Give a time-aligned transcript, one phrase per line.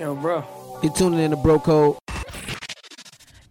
[0.00, 0.44] Yo, bro.
[0.82, 1.96] You're tuning in to Bro Code.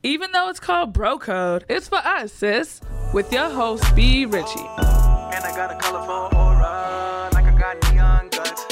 [0.04, 2.82] Even though it's called Bro Code, it's for us, sis.
[3.14, 4.26] With your host, B.
[4.26, 4.60] Richie.
[4.60, 8.66] And I got a colorful aura, like I got neon guts.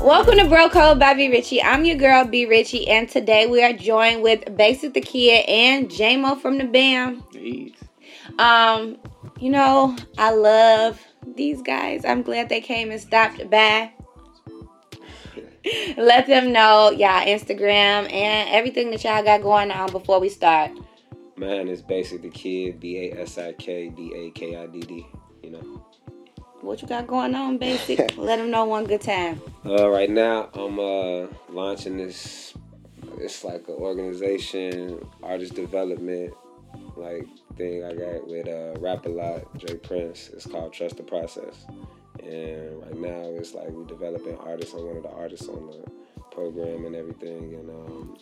[0.00, 1.60] Welcome to Bro Code by B Richie.
[1.60, 5.88] I'm your girl B Richie, and today we are joined with Basic the Kid and
[5.90, 7.24] JMO from the BAM.
[8.38, 8.96] Um,
[9.44, 10.98] you know, I love
[11.36, 12.06] these guys.
[12.06, 13.92] I'm glad they came and stopped by.
[15.98, 20.70] Let them know y'all Instagram and everything that y'all got going on before we start.
[21.36, 24.80] Mine is Basic the Kid, B A S I K D A K I D
[24.80, 25.06] D.
[25.42, 25.86] You know.
[26.62, 27.98] What you got going on, Basic?
[28.16, 29.42] Let them know one good time.
[29.66, 32.54] Uh, right now, I'm uh, launching this.
[33.18, 36.32] It's like an organization, artist development,
[36.96, 37.26] like
[37.56, 39.76] thing I got with uh, Rap a Lot, J.
[39.76, 40.30] Prince.
[40.32, 41.66] It's called Trust the Process.
[42.22, 44.74] And right now, it's like we're developing artists.
[44.74, 45.90] I'm one of the artists on the
[46.30, 47.54] program and everything.
[47.54, 48.16] And um,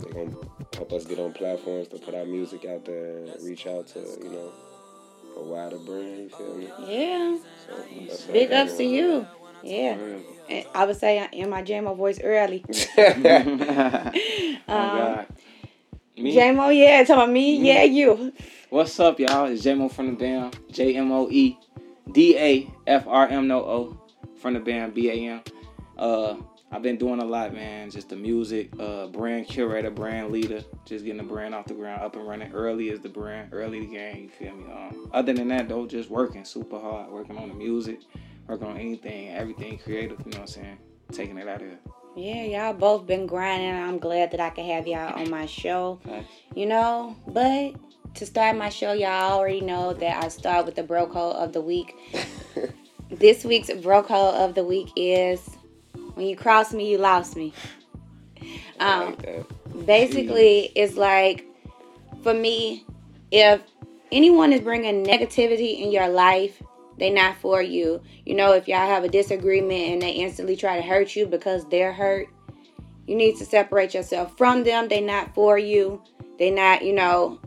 [0.00, 0.36] they're gonna
[0.74, 4.00] help us get on platforms to put our music out there and reach out to
[4.22, 4.52] you know
[5.36, 6.18] a wider brand.
[6.18, 6.68] You feel me?
[6.86, 7.38] Yeah.
[8.16, 9.26] So Big ups to you.
[9.62, 9.96] Yeah.
[10.48, 12.64] And I would say in my JMO voice early.
[14.68, 15.26] Oh God.
[15.28, 15.49] Me?
[16.20, 17.66] JMO, yeah, talking about me, Me?
[17.68, 18.32] yeah, you.
[18.68, 19.46] What's up, y'all?
[19.46, 20.58] It's JMO from the band.
[20.70, 21.58] J M O E
[22.12, 24.00] D A F R M No O
[24.40, 25.42] from the band B A M.
[25.96, 26.36] Uh,
[26.70, 27.90] I've been doing a lot, man.
[27.90, 32.02] Just the music, uh, brand curator, brand leader, just getting the brand off the ground,
[32.02, 32.52] up and running.
[32.52, 34.24] Early is the brand, early the game.
[34.24, 34.70] You feel me?
[34.70, 38.00] Um, other than that, though, just working super hard, working on the music,
[38.46, 40.18] working on anything, everything creative.
[40.18, 40.78] You know what I'm saying?
[41.12, 41.78] Taking it out of here.
[42.20, 43.74] Yeah, y'all both been grinding.
[43.74, 45.98] I'm glad that I can have y'all on my show.
[46.54, 47.76] You know, but
[48.16, 51.54] to start my show, y'all already know that I start with the bro code of
[51.54, 51.94] the week.
[53.10, 55.40] this week's bro code of the week is
[56.12, 57.54] when you cross me, you lost me.
[58.80, 61.46] Um, like basically it's like
[62.22, 62.84] for me
[63.30, 63.62] if
[64.12, 66.62] anyone is bringing negativity in your life
[67.00, 68.00] they not for you.
[68.24, 71.64] You know if y'all have a disagreement and they instantly try to hurt you because
[71.68, 72.28] they're hurt
[73.10, 74.86] you need to separate yourself from them.
[74.86, 76.00] They not for you.
[76.38, 77.40] They not you know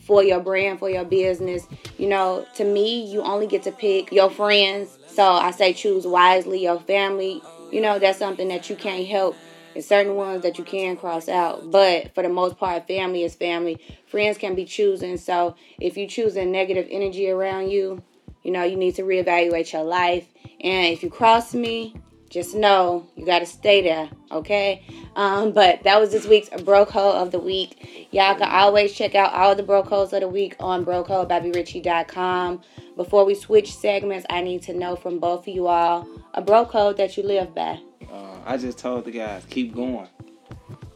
[0.00, 1.66] for your brand for your business.
[1.98, 4.98] You know to me you only get to pick your friends.
[5.08, 7.42] So i say choose wisely your family.
[7.70, 9.36] You know that's something that you can't help.
[9.74, 11.70] And certain ones that you can cross out.
[11.70, 13.78] But for the most part, family is family.
[14.06, 15.18] Friends can be choosing.
[15.18, 18.02] So if you choosing negative energy around you,
[18.44, 20.28] you know, you need to reevaluate your life.
[20.60, 21.94] And if you cross me,
[22.30, 24.84] just know you got to stay there, okay?
[25.14, 28.08] Um, but that was this week's Bro Code of the Week.
[28.10, 32.60] Y'all can always check out all the Bro Codes of the Week on BroCodeBobbyRichie.com.
[32.96, 36.66] Before we switch segments, I need to know from both of you all a Bro
[36.66, 37.80] Code that you live by.
[38.10, 40.08] Uh, I just told the guys, keep going.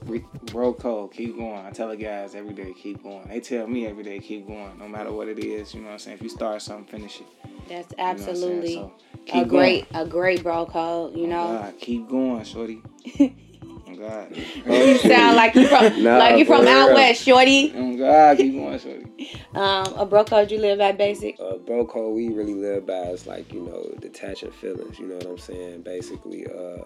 [0.08, 1.64] Re- Bro code, keep going.
[1.66, 3.28] I tell the guys every day, keep going.
[3.28, 5.74] They tell me every day, keep going, no matter what it is.
[5.74, 6.16] You know what I'm saying?
[6.16, 7.26] If you start something, finish it.
[7.68, 8.28] That's You know what I'm saying?
[8.30, 10.06] absolutely So, a keep great going.
[10.06, 11.58] a great bro code, you Oh, know.
[11.58, 12.82] God, keep going, shorty.
[13.20, 14.34] oh God.
[14.36, 17.72] you sound like you from Nah, like you from for out west, shorty.
[17.76, 19.04] Oh God, keep going, shorty.
[19.54, 21.38] Um, a bro code you live at basic.
[21.40, 25.16] uh, bro code we really live by is like you know detaching feelings you know
[25.16, 26.84] what i'm saying basically uh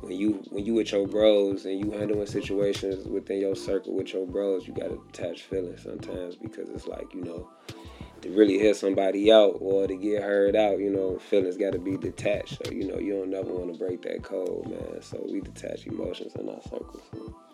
[0.00, 4.12] when you when you with your bros and you handling situations within your circle with
[4.12, 7.48] your bros you gotta detach feelings sometimes because it's like you know
[8.22, 11.96] to really hear somebody out or to get heard out you know feelings gotta be
[11.96, 15.40] detached so you know you don't never want to break that code man so we
[15.40, 17.02] detach emotions in our circles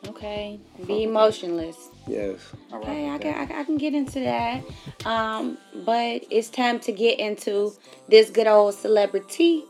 [0.08, 1.76] Okay, be emotionless.
[2.08, 2.40] yes
[2.72, 3.34] Okay, I can.
[3.34, 4.64] I can I can get into that.
[5.06, 7.72] Um, but it's time to get into
[8.08, 9.64] this good old celebrity.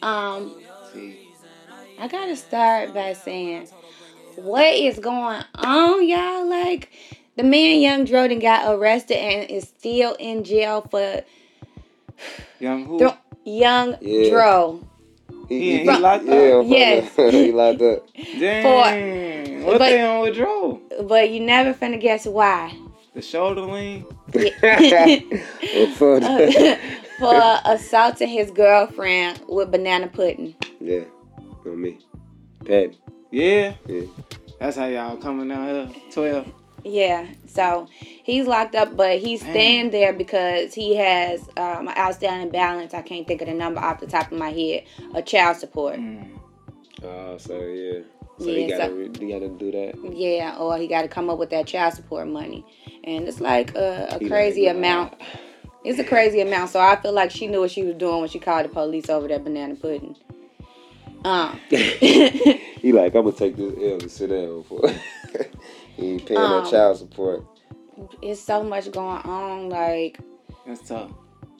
[0.00, 0.54] Um,
[0.92, 1.23] See,
[1.98, 3.68] I gotta start by saying,
[4.36, 6.48] what is going on, y'all?
[6.48, 6.90] Like,
[7.36, 11.22] the man Young Droden got arrested and is still in jail for
[12.60, 12.98] young who?
[12.98, 14.30] Thro- Young Yeah.
[14.30, 14.80] Dro.
[15.48, 16.64] He- he locked yeah, up?
[16.66, 17.14] Yes.
[17.32, 18.06] he locked up
[18.40, 20.80] Dang, what but- they on with Dro?
[21.02, 22.76] But you never finna guess why.
[23.14, 24.04] The shoulder lean.
[24.32, 26.78] For the-
[27.20, 30.56] for assaulting his girlfriend with banana pudding.
[30.80, 31.02] yeah
[31.66, 31.98] on me
[32.64, 32.98] Patty.
[33.30, 34.02] Yeah, Yeah.
[34.60, 35.90] that's how y'all coming down here.
[36.12, 36.46] Twelve.
[36.86, 39.52] Yeah, so he's locked up, but he's Man.
[39.52, 42.92] staying there because he has um, an outstanding balance.
[42.92, 44.84] I can't think of the number off the top of my head.
[45.14, 45.96] A child support.
[45.96, 46.38] Mm.
[47.02, 48.00] Oh, so yeah.
[48.38, 50.14] So Yeah, you gotta so- re- gotta do that.
[50.14, 52.64] Yeah, or he got to come up with that child support money,
[53.04, 54.78] and it's like a, a crazy like, nah.
[54.78, 55.14] amount.
[55.84, 56.70] It's a crazy amount.
[56.70, 59.08] So I feel like she knew what she was doing when she called the police
[59.08, 60.16] over that banana pudding.
[61.24, 64.88] Um, he like, I'm gonna take this L to sit down for.
[65.96, 67.44] he ain't paying Um, no child support.
[68.20, 69.68] it's so much going on.
[69.70, 70.18] Like
[70.66, 71.10] That's tough.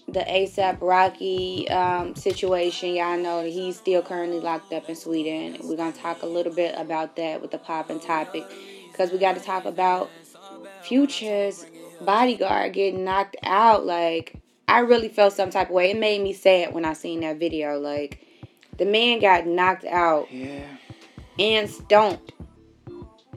[0.09, 5.57] the ASAP Rocky um, situation, y'all know that he's still currently locked up in Sweden.
[5.63, 8.45] We're gonna talk a little bit about that with the popping topic,
[8.93, 10.11] because we got to talk about
[10.83, 11.65] Future's
[12.03, 13.87] bodyguard getting knocked out.
[13.87, 14.35] Like
[14.69, 15.91] I really felt some type of way.
[15.93, 17.79] It made me sad when I seen that video.
[17.79, 18.21] Like
[18.79, 20.67] the man got knocked out Yeah.
[21.39, 22.33] and stoned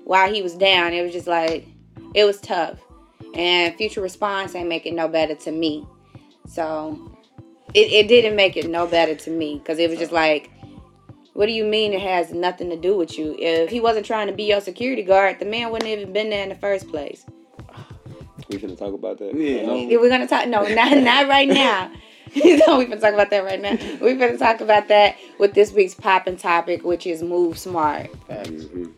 [0.04, 0.94] while he was down.
[0.94, 1.68] It was just like
[2.13, 2.80] it was tough.
[3.36, 5.86] And future response ain't making no better to me.
[6.48, 7.18] So
[7.74, 10.50] it, it didn't make it no better to me because it was just like,
[11.34, 13.36] what do you mean it has nothing to do with you?
[13.38, 16.30] If he wasn't trying to be your security guard, the man wouldn't have even been
[16.30, 17.25] there in the first place.
[18.50, 19.36] We finna talk about that.
[19.36, 19.72] Yeah.
[19.74, 21.92] If we're gonna talk, no, not not right now.
[22.68, 23.78] no, we can talk about that right now.
[24.01, 28.12] We're gonna talk about that with this week's popping topic, which is move smart.
[28.30, 28.94] Mhm.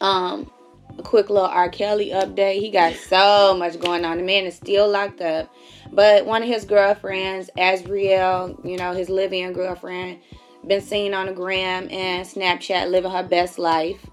[0.00, 0.50] Um,
[0.98, 1.68] a quick little R.
[1.68, 2.60] Kelly update.
[2.60, 4.18] He got so much going on.
[4.18, 5.52] The man is still locked up,
[5.92, 10.18] but one of his girlfriends, Azriel, you know, his living girlfriend,
[10.66, 14.06] been seen on the gram and Snapchat living her best life.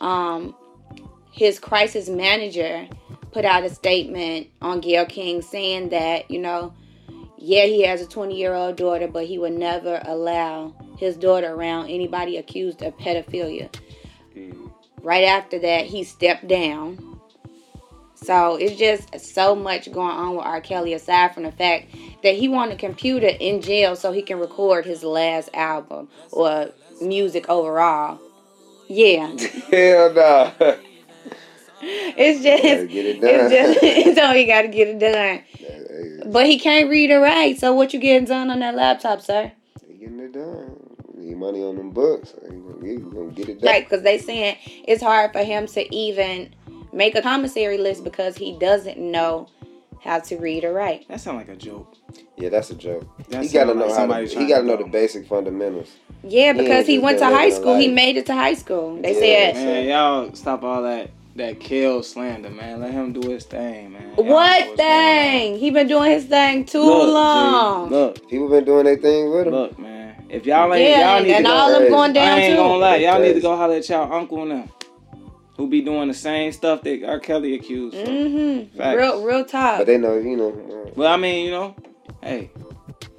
[0.00, 0.54] Um,
[1.32, 2.88] his crisis manager
[3.32, 6.72] put out a statement on Gayle King saying that you know,
[7.46, 11.54] yeah, he has a 20 year old daughter, but he would never allow his daughter
[11.54, 13.72] around anybody accused of pedophilia.
[14.36, 14.72] Mm.
[15.00, 17.20] Right after that he stepped down.
[18.16, 20.60] So it's just so much going on with r.
[20.60, 21.94] Kelly aside from the fact
[22.24, 26.70] that he wanted a computer in jail so he can record his last album or
[27.00, 28.20] music overall.
[28.88, 29.28] Yeah.
[29.70, 30.52] Hell no.
[31.80, 35.44] it's just Gotta get it it's just all you gotta get it done
[36.26, 39.52] but he can't read or write so what you getting done on that laptop sir
[39.88, 40.76] He getting it done.
[41.14, 42.34] Need money on them books.
[42.42, 43.72] He gonna get, he gonna get it done.
[43.72, 46.54] Right, because they saying it's hard for him to even
[46.92, 49.48] make a commissary list because he doesn't know
[50.02, 51.08] how to read or write.
[51.08, 51.96] That sound like a joke.
[52.36, 53.06] Yeah, that's a joke.
[53.30, 54.38] That he gotta know like how somebody to.
[54.38, 55.96] He gotta know the basic fundamentals.
[56.22, 57.76] Yeah, because he just went to high school.
[57.76, 59.00] He made it to high school.
[59.00, 62.80] They Yeah, said, Man, y'all stop all that that kill slander, man.
[62.80, 64.02] Let him do his thing, man.
[64.16, 64.76] Y'all "What what's going on.
[64.76, 65.58] thing?
[65.58, 69.30] He been doing his thing too Look, G, long." Look, People been doing their thing
[69.30, 69.52] with him.
[69.52, 70.26] look, man.
[70.28, 71.56] If y'all ain't, yeah, y'all and, need and to go.
[71.56, 71.90] all them crazy.
[71.92, 74.50] going I down ain't gonna lie, y'all need to go holler at y'all uncle and
[74.50, 74.68] them,
[75.56, 77.20] who be doing the same stuff that R.
[77.20, 77.96] Kelly accused.
[77.96, 78.76] Mm-hmm.
[78.76, 78.96] Facts.
[78.98, 79.78] Real, real talk.
[79.78, 80.92] But they know, you know.
[80.96, 81.76] Well, I mean, you know,
[82.22, 82.50] hey,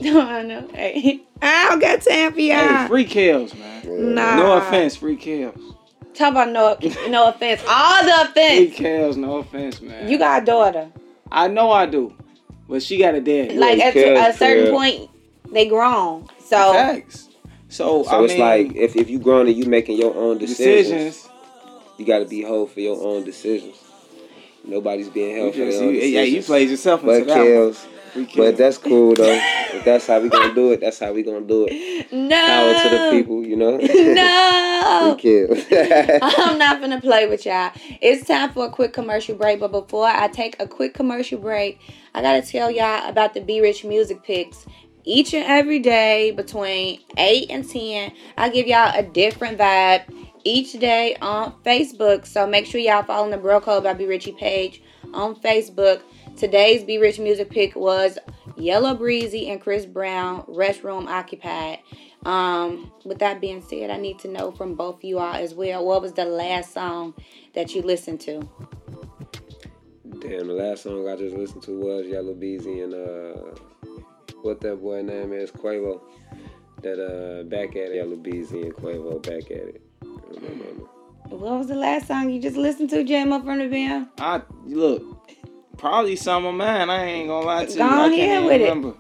[0.01, 0.67] No, I know.
[0.73, 2.87] Hey, I don't got time for hey, y'all.
[2.87, 3.83] free Kells, man.
[3.85, 3.91] yeah.
[3.95, 4.35] Nah.
[4.35, 5.75] No offense, free Kells.
[6.17, 6.77] Talk about no,
[7.09, 7.61] no offense.
[7.69, 8.75] All the Free offense.
[8.75, 10.09] Kells, no offense, man.
[10.09, 10.89] You got a daughter.
[11.31, 12.13] I know I do,
[12.67, 13.53] but she got a dad.
[13.55, 14.71] Like at kids, a certain yeah.
[14.71, 15.09] point,
[15.51, 16.27] they grown.
[16.39, 17.27] So Facts.
[17.69, 20.37] So, So I it's mean, like if, if you grown and you making your own
[20.37, 21.29] decisions, decisions.
[21.97, 23.75] you got to be whole for your own decisions.
[24.63, 26.13] Nobody's being You held for just, their own you, decisions.
[26.13, 27.37] yeah, you played yourself into But that.
[27.37, 27.45] one.
[27.47, 27.87] Kells.
[28.35, 29.39] But that's cool though.
[29.73, 32.11] if that's how we gonna do it, that's how we gonna do it.
[32.11, 32.45] no.
[32.45, 33.77] Power to the people, you know.
[33.77, 35.17] No.
[35.19, 35.65] Free Kells.
[36.37, 37.71] I'm not gonna play with y'all.
[38.01, 41.79] It's time for a quick commercial break, but before I take a quick commercial break,
[42.13, 44.65] I gotta tell y'all about the Be Rich music picks.
[45.03, 50.03] Each and every day between 8 and 10, I give y'all a different vibe
[50.43, 52.25] each day on Facebook.
[52.25, 54.81] So make sure y'all follow the Bro Code by Be Richie page
[55.13, 56.01] on Facebook.
[56.37, 58.19] Today's Be Rich music pick was
[58.57, 61.79] Yella Beezy and Chris Brown, Restroom Occupied.
[62.25, 65.55] Um, with that being said, I need to know from both of you all as
[65.55, 65.83] well.
[65.83, 67.15] What was the last song
[67.55, 68.47] that you listened to?
[70.19, 73.55] Damn, the last song I just listened to was Yella Beezy and uh,
[74.43, 76.01] what that boy name is, Quavo.
[76.83, 79.81] That uh, back at it, Yella Beezy and Quavo back at it.
[80.03, 81.35] I.
[81.35, 84.07] What was the last song you just listened to, Jam up from the band?
[84.19, 85.29] I look,
[85.77, 86.89] probably some of mine.
[86.89, 87.77] I ain't gonna lie to you.
[87.77, 88.63] Go I can't here even with it.
[88.63, 88.93] remember.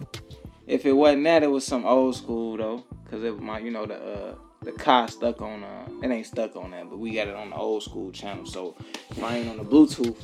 [0.65, 3.71] If it wasn't that, it was some old school though, cause it was my, you
[3.71, 5.63] know, the uh, the car stuck on.
[5.63, 8.45] Uh, it ain't stuck on that, but we got it on the old school channel.
[8.45, 8.75] So
[9.09, 10.17] if I ain't on the Bluetooth,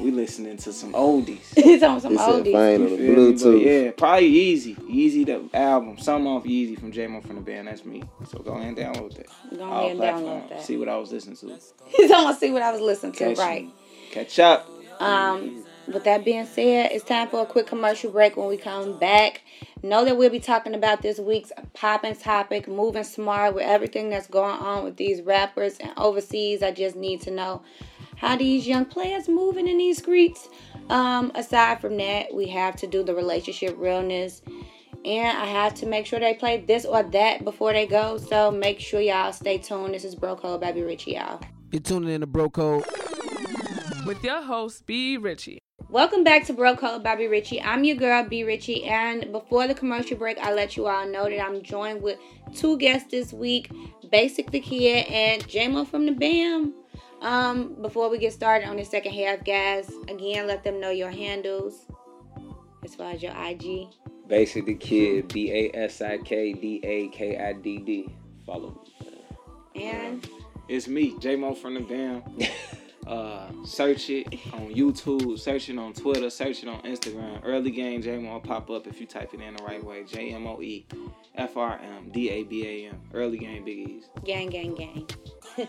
[0.00, 1.40] we listening to some oldies.
[1.56, 2.52] it's on some He said oldies.
[2.52, 3.32] fine on the feel me?
[3.60, 4.74] But yeah, probably Easy.
[4.88, 5.98] Easy the album.
[5.98, 7.68] Some off Easy from J-Mo from the band.
[7.68, 8.02] That's me.
[8.26, 9.26] So go ahead and download that.
[9.56, 10.62] Go All ahead and download that.
[10.62, 11.58] See what I was listening to.
[11.88, 13.68] He's almost see what I was listening to, Catch right?
[14.12, 14.66] Catch up.
[15.00, 18.36] Um, with that being said, it's time for a quick commercial break.
[18.36, 19.42] When we come back,
[19.82, 24.26] know that we'll be talking about this week's popping topic, moving smart with everything that's
[24.26, 26.62] going on with these rappers and overseas.
[26.62, 27.62] I just need to know
[28.16, 30.48] how these young players moving in these streets.
[30.90, 34.42] Um, aside from that, we have to do the relationship realness.
[35.04, 38.18] And I have to make sure they play this or that before they go.
[38.18, 39.94] So make sure y'all stay tuned.
[39.94, 41.40] This is Bro Code Baby Richie, y'all.
[41.70, 42.84] You're tuning in to Bro Code.
[44.04, 45.16] With your host, B.
[45.16, 45.60] Richie.
[45.86, 47.62] Welcome back to Bro Code by B Richie.
[47.62, 51.30] I'm your girl B Richie, and before the commercial break, I let you all know
[51.30, 52.18] that I'm joined with
[52.54, 53.70] two guests this week,
[54.10, 56.74] Basic the Kid and JMO from the BAM.
[57.22, 61.10] Um, before we get started on the second half, guys, again, let them know your
[61.10, 61.86] handles
[62.84, 63.88] as far as your IG.
[64.26, 68.14] Basic the kid, B A S I K D A K I D D.
[68.44, 69.82] Follow me.
[69.82, 70.28] And
[70.68, 72.22] It's me, J Mo from the Bam.
[73.08, 77.40] Uh, search it on YouTube, search it on Twitter, search it on Instagram.
[77.42, 80.04] Early game J Mo will pop up if you type it in the right way.
[80.04, 80.84] J M O E
[81.34, 83.00] F R M D A B A M.
[83.14, 84.04] Early game Big E's.
[84.24, 85.06] gang, gang, gang.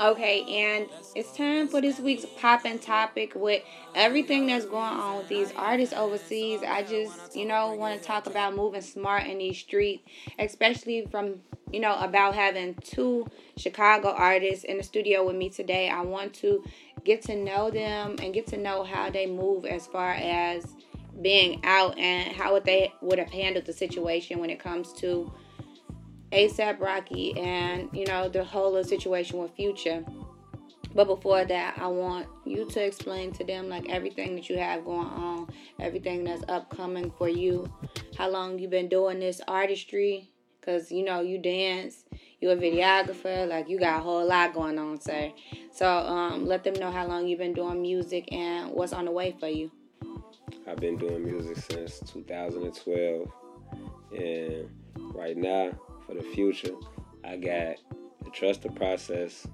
[0.00, 3.62] okay, and it's time for this week's poppin' topic with
[3.94, 6.60] everything that's going on with these artists overseas.
[6.66, 10.02] I just, you know, want to talk about moving smart in these streets,
[10.38, 11.40] especially from,
[11.72, 15.88] you know, about having two Chicago artists in the studio with me today.
[15.88, 16.62] I want to
[17.04, 20.66] get to know them and get to know how they move as far as
[21.22, 25.32] being out and how would they would have handled the situation when it comes to
[26.32, 30.04] ASAP Rocky and you know the whole situation with Future.
[30.94, 34.84] But before that, I want you to explain to them like everything that you have
[34.84, 37.70] going on, everything that's upcoming for you,
[38.16, 40.30] how long you've been doing this artistry,
[40.62, 42.04] cause you know you dance,
[42.40, 45.32] you're a videographer, like you got a whole lot going on, sir.
[45.70, 49.10] So um, let them know how long you've been doing music and what's on the
[49.10, 49.70] way for you.
[50.68, 53.30] I've been doing music since 2012,
[54.16, 54.68] and
[55.14, 55.70] right now,
[56.06, 56.74] for the future,
[57.24, 57.76] I got
[58.24, 59.46] the Trust the Process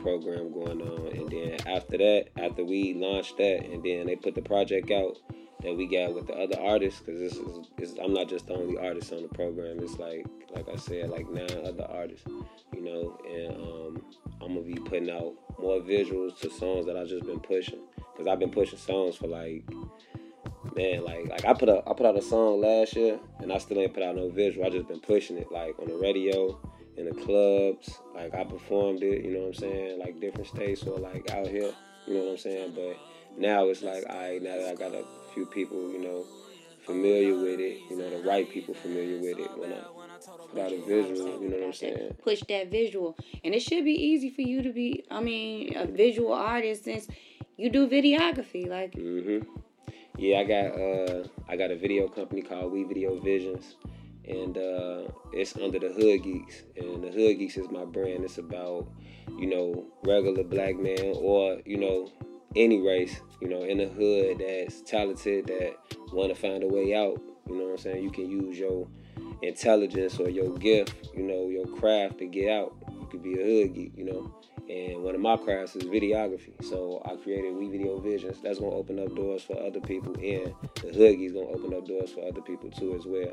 [0.00, 4.34] program going on, and then after that, after we launched that, and then they put
[4.34, 5.18] the project out
[5.62, 7.38] that we got with the other artists, because this
[7.78, 9.78] is, I'm not just the only artist on the program.
[9.80, 12.26] It's like, like I said, like nine other artists,
[12.74, 14.04] you know, and um,
[14.42, 17.80] I'm gonna be putting out more visuals to songs that I've just been pushing,
[18.12, 19.64] because I've been pushing songs for like
[20.74, 23.58] man, like like I put a I put out a song last year and I
[23.58, 24.66] still ain't put out no visual.
[24.66, 26.58] I just been pushing it like on the radio,
[26.96, 30.82] in the clubs, like I performed it, you know what I'm saying, like different states
[30.84, 31.72] or like out here,
[32.06, 32.72] you know what I'm saying.
[32.74, 32.96] But
[33.36, 36.24] now it's like I now that I got a few people, you know,
[36.84, 39.80] familiar with it, you know, the right people familiar with it when I
[40.50, 42.16] put out a visual, you know what I'm saying.
[42.22, 43.16] push that visual.
[43.42, 47.08] And it should be easy for you to be, I mean, a visual artist since
[47.56, 48.68] you do videography.
[48.68, 49.46] Like, Mhm.
[50.16, 53.74] Yeah, I got uh I got a video company called We Video Visions,
[54.28, 56.62] and uh, it's under the Hood Geeks.
[56.76, 58.24] And the Hood Geeks is my brand.
[58.24, 58.86] It's about
[59.36, 62.12] you know regular black man or you know
[62.54, 65.74] any race you know in the hood that's talented that
[66.12, 67.20] want to find a way out.
[67.48, 68.04] You know what I'm saying?
[68.04, 68.86] You can use your
[69.42, 72.74] intelligence or your gift, you know, your craft to get out.
[73.14, 74.34] You could be a hood geek, you know.
[74.68, 76.52] And one of my crafts is videography.
[76.64, 78.38] So I created We Video Visions.
[78.42, 81.86] That's gonna open up doors for other people, and the Hood Geeks gonna open up
[81.86, 83.32] doors for other people too as well.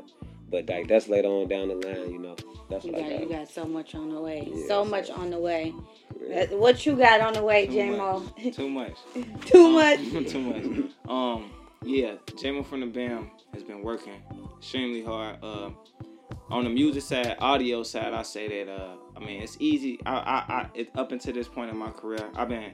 [0.50, 2.36] But like that's later on down the line, you know.
[2.68, 3.38] That's you what got, I you got.
[3.38, 4.46] got so much on the way.
[4.46, 5.72] Yeah, so so- much on the way.
[6.28, 6.46] Yeah.
[6.52, 8.20] Uh, What you got on the way, Too J-Mo?
[8.20, 8.54] much.
[8.54, 8.96] Too much.
[9.46, 9.98] Too much.
[10.28, 10.90] Too much.
[11.08, 11.50] Um,
[11.82, 14.22] yeah, J-Mo from the BAM has been working
[14.58, 15.38] extremely hard.
[15.42, 15.70] Uh,
[16.50, 20.00] on the music side, audio side, I say that uh, I mean it's easy.
[20.04, 22.72] I, I, I it, up until this point in my career, I've been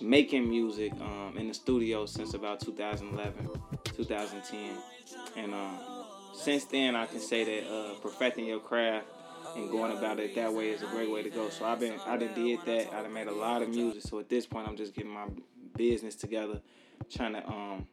[0.00, 3.48] making music um, in the studio since about 2011,
[3.96, 4.70] 2010,
[5.36, 5.78] and um,
[6.34, 9.06] since then I can say that uh, perfecting your craft
[9.56, 11.48] and going about it that way is a great way to go.
[11.48, 12.92] So I've been I done did that.
[12.92, 14.02] I done made a lot of music.
[14.02, 15.26] So at this point, I'm just getting my
[15.76, 16.60] business together,
[17.08, 17.86] trying to um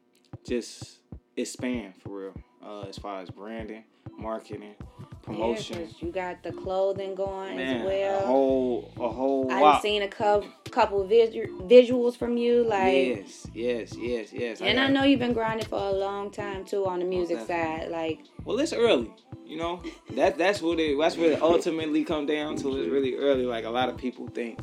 [0.45, 0.99] just
[1.37, 2.33] expand for real.
[2.63, 3.83] Uh, as far as branding,
[4.15, 4.75] marketing,
[5.21, 5.79] promotion.
[5.79, 8.19] Yeah, 'cause you got the clothing going Man, as well.
[8.23, 9.81] a whole a whole I've lot.
[9.81, 14.61] seen a couple couple visu- visuals from you, like, yes, yes, yes, yes.
[14.61, 17.37] and I got- know you've been grinding for a long time too on the music
[17.39, 17.81] definitely.
[17.83, 17.91] side.
[17.91, 19.11] Like, Well, it's early.
[19.45, 22.77] You know, that that's what it that's what it ultimately come down to.
[22.77, 23.45] It's really early.
[23.45, 24.59] Like a lot of people think,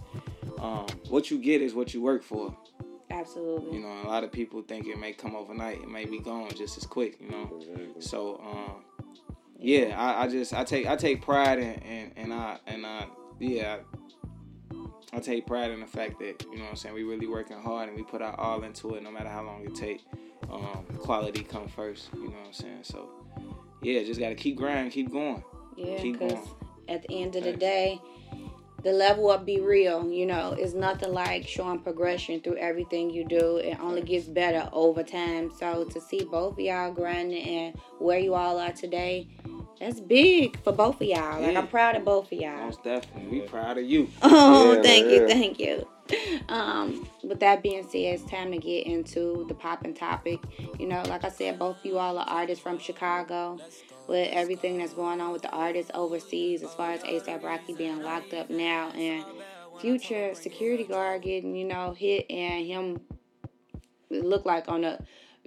[0.58, 2.56] um, what you get is what you work for.
[3.10, 3.76] absolutely.
[3.78, 5.78] You know, a lot of people think it may come overnight.
[5.82, 7.18] It may be gone just as quick.
[7.20, 7.50] You know,
[8.00, 8.84] so um,
[9.58, 13.06] yeah, I, I just I take I take pride in and and I and I
[13.38, 13.78] yeah.
[13.78, 17.26] I, I take pride in the fact that you know what I'm saying we really
[17.26, 20.04] working hard and we put our all into it no matter how long it take.
[20.50, 22.80] Um, quality come first, you know what I'm saying.
[22.82, 23.08] So
[23.82, 25.42] yeah, just gotta keep grinding, keep going.
[25.76, 26.48] Yeah, Keep because going.
[26.88, 28.00] at the end of the day,
[28.82, 33.24] the level up be real you know it's nothing like showing progression through everything you
[33.24, 37.76] do it only gets better over time so to see both of y'all grinding and
[37.98, 39.26] where you all are today
[39.80, 41.58] that's big for both of y'all like Yeah.
[41.58, 43.40] i'm proud of both of y'all Most definitely.
[43.40, 44.08] We proud of you.
[44.22, 45.88] oh Yeah, thank man, you thank you
[46.48, 50.40] um with that being said it's time to get into the popping topic
[50.78, 53.58] you know like i said both of you all are artists from chicago
[54.06, 58.02] with everything that's going on with the artists overseas as far as asap rocky being
[58.02, 59.22] locked up now and
[59.80, 62.98] future security guard getting you know hit and him
[64.10, 64.98] look like on a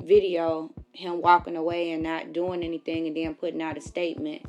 [0.03, 4.43] video him walking away and not doing anything and then putting out a statement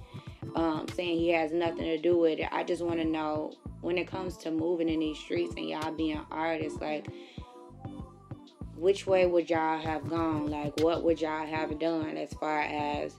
[0.54, 2.48] um, saying he has nothing to do with it.
[2.52, 5.92] I just want to know when it comes to moving in these streets and y'all
[5.92, 7.06] being artists, like,
[8.76, 10.48] which way would y'all have gone?
[10.48, 13.14] Like, what would y'all have done as far as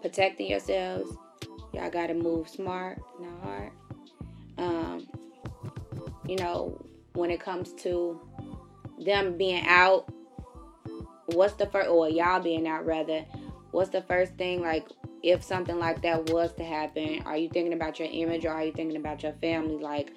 [0.00, 1.16] protecting yourselves?
[1.72, 3.70] Y'all got to move smart, not hard.
[4.58, 5.06] Um,
[6.26, 6.78] you know,
[7.14, 8.20] when it comes to
[8.98, 10.12] them being out,
[11.32, 13.24] what's the first, or y'all being out rather,
[13.70, 14.86] what's the first thing like
[15.22, 18.64] if something like that was to happen, are you thinking about your image or are
[18.64, 19.76] you thinking about your family?
[19.76, 20.12] Like,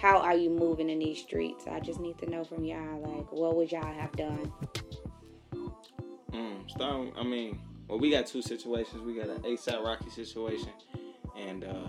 [0.00, 1.64] how are you moving in these streets?
[1.70, 4.52] I just need to know from y'all, like, what would y'all have done?
[6.32, 9.02] Mm, starting, I mean, well, we got two situations.
[9.02, 10.70] We got an ASAP Rocky situation
[11.36, 11.88] and uh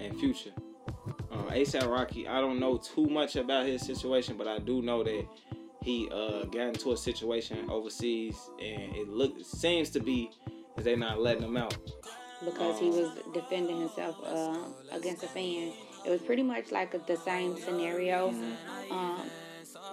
[0.00, 0.50] and Future.
[1.30, 5.04] Um, ASAP Rocky, I don't know too much about his situation, but I do know
[5.04, 5.26] that
[5.86, 10.30] he uh got into a situation overseas, and it look seems to be
[10.74, 11.76] that they're not letting him out.
[12.44, 14.58] Because he was defending himself uh,
[14.90, 15.72] against a fan.
[16.04, 18.28] It was pretty much like the same scenario.
[18.90, 19.30] Um,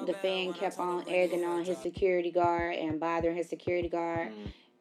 [0.06, 4.34] the fan kept on egging on his security guard and bothering his security guard,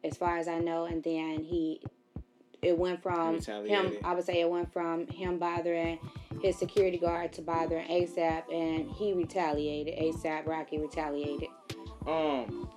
[0.03, 0.87] as far as I know.
[0.87, 1.83] And then he,
[2.63, 3.93] it went from him.
[4.05, 5.99] I would say it went from him bothering
[6.41, 9.99] his security guard to bothering ASAP, and he retaliated.
[9.99, 11.49] ASAP Rocky retaliated.
[12.07, 12.71] Um,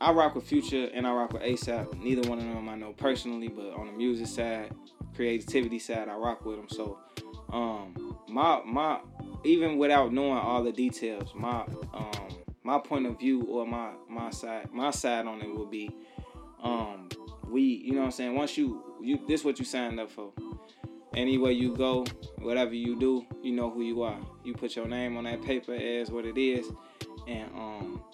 [0.00, 1.98] I rock with Future and I rock with ASAP.
[1.98, 4.72] Neither one of them I know personally, but on the music side,
[5.14, 6.68] creativity side, I rock with them.
[6.68, 6.98] So,
[7.52, 9.00] um, my my
[9.44, 12.28] even without knowing all the details, my um
[12.62, 15.90] my point of view or my my side my side on it would be,
[16.62, 16.99] um,
[17.50, 18.34] we you know what I'm saying.
[18.34, 20.32] Once you you this what you signed up for.
[21.16, 22.04] Anywhere you go,
[22.38, 24.18] whatever you do, you know who you are.
[24.44, 26.70] You put your name on that paper as what it is,
[27.26, 28.04] and um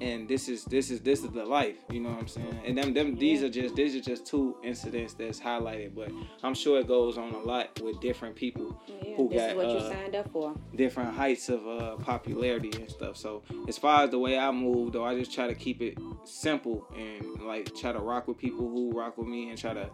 [0.00, 2.60] and this is this is this is the life you know what i'm saying?
[2.66, 6.10] And them them these are just these are just two incidents that's highlighted but
[6.42, 9.56] i'm sure it goes on a lot with different people Yeah, Who this got, is
[9.56, 10.54] what you uh, signed up for.
[10.74, 13.16] different heights of uh, popularity and stuff.
[13.16, 15.96] So as far as the way i move though i just try to keep it
[16.24, 19.88] simple and like try to rock with people who rock with me and try to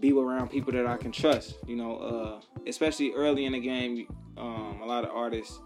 [0.00, 4.06] be around people that i can trust you know uh, especially early in the game
[4.36, 5.58] um, a lot of artists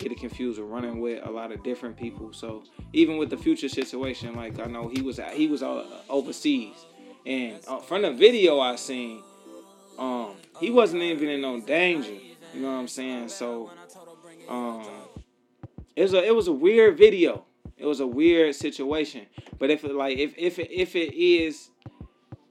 [0.00, 2.32] get it confused with running with a lot of different people.
[2.32, 6.74] So even with the future situation, like I know he was he was uh, overseas,
[7.26, 9.22] and uh, from the video I seen,
[9.98, 12.16] um, he wasn't even in no danger.
[12.54, 13.28] You know what I'm saying?
[13.28, 13.70] So,
[14.48, 14.84] um,
[15.94, 17.44] it was a it was a weird video.
[17.76, 19.26] It was a weird situation.
[19.58, 21.70] But if it like if if it, if it is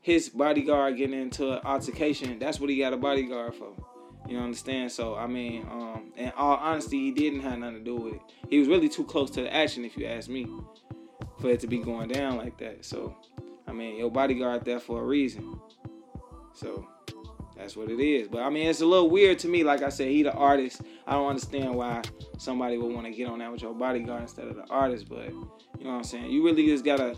[0.02, 3.74] his bodyguard getting into an altercation, that's what he got a bodyguard for.
[4.30, 4.92] You understand?
[4.92, 8.22] So I mean, um, in all honesty, he didn't have nothing to do with it.
[8.50, 10.48] He was really too close to the action, if you ask me,
[11.40, 12.86] for it to be going down like that.
[12.86, 13.16] So,
[13.68, 15.60] I mean, your bodyguard there for a reason.
[16.54, 16.88] So
[17.60, 18.28] that's what it is.
[18.28, 19.64] But I mean, it's a little weird to me.
[19.64, 20.82] Like I said, he the artist.
[21.08, 22.02] I don't understand why
[22.38, 25.10] somebody would want to get on that with your bodyguard instead of the artist.
[25.10, 26.30] But you know what I'm saying?
[26.30, 27.18] You really just gotta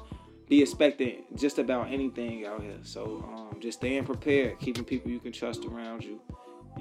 [0.50, 2.78] be expecting just about anything out here.
[2.84, 6.20] So um, just staying prepared, keeping people you can trust around you,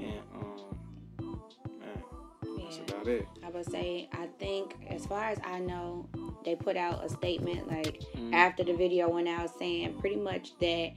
[0.01, 1.41] and um,
[1.79, 2.03] man,
[2.59, 3.27] that's about it.
[3.45, 6.09] I would say, I think, as far as I know,
[6.45, 8.33] they put out a statement like Mhm.
[8.35, 10.93] after the video went out saying pretty much that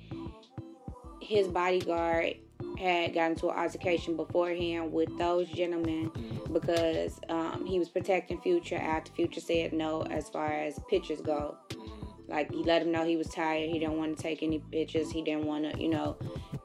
[1.21, 2.35] his bodyguard
[2.77, 6.53] had gotten to an altercation beforehand with those gentlemen Mhm.
[6.53, 11.55] because um, he was protecting Future after Future said no as far as pictures go.
[11.69, 11.79] Mhm.
[12.27, 13.69] Like he let him know he was tired.
[13.69, 15.11] He didn't want to take any pictures.
[15.11, 16.15] He didn't want to, you know,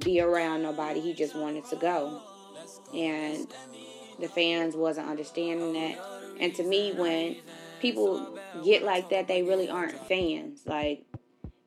[0.05, 1.01] be around nobody.
[1.01, 2.21] He just wanted to go.
[2.95, 3.47] And
[4.21, 5.99] the fans wasn't understanding that.
[6.41, 7.37] And to me, when
[7.81, 10.63] people get like that, they really aren't fans.
[10.67, 11.05] Like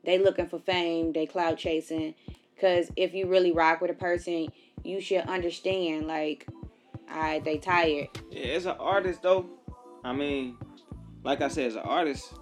[0.03, 2.15] they looking for fame, they cloud chasing.
[2.59, 4.49] Cause if you really rock with a person,
[4.83, 6.07] you should understand.
[6.07, 6.47] Like,
[7.09, 8.09] I they tired.
[8.29, 9.45] Yeah, as an artist though,
[10.03, 10.57] I mean,
[11.23, 12.33] like I said, as an artist,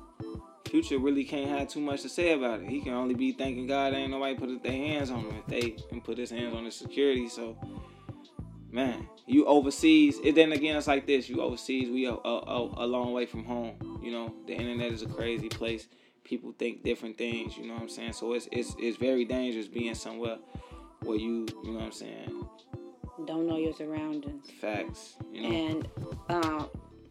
[0.69, 2.69] Future really can't have too much to say about it.
[2.69, 5.75] He can only be thanking God ain't nobody put their hands on him if they
[5.91, 7.27] and put his hands on the security.
[7.27, 7.57] So,
[8.71, 10.19] man, you overseas.
[10.23, 11.29] It then again, it's like this.
[11.29, 13.99] You overseas, we a, a, a long way from home.
[14.03, 15.87] You know, the internet is a crazy place.
[16.23, 17.57] People think different things.
[17.57, 18.13] You know what I'm saying?
[18.13, 20.37] So it's it's it's very dangerous being somewhere
[21.01, 22.47] where you you know what I'm saying.
[23.25, 24.49] Don't know your surroundings.
[24.61, 25.15] Facts.
[25.31, 25.49] You know.
[25.49, 25.87] And
[26.29, 26.65] uh,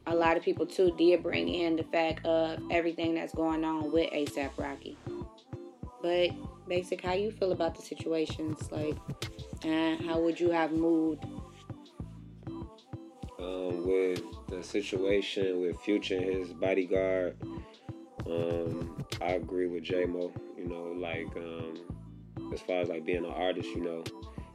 [0.07, 3.93] a lot of people too did bring in the fact of everything that's going on
[3.93, 4.97] with ASAP Rocky.
[6.03, 6.31] But
[6.69, 8.71] basic, how you feel about the situations?
[8.71, 8.97] Like,
[9.65, 11.25] and how would you have moved?
[13.89, 17.37] With the situation with Future and his bodyguard,
[18.27, 20.31] um, I agree with J Mo.
[20.57, 21.79] You know, like um,
[22.53, 24.05] as far as like being an artist, you know,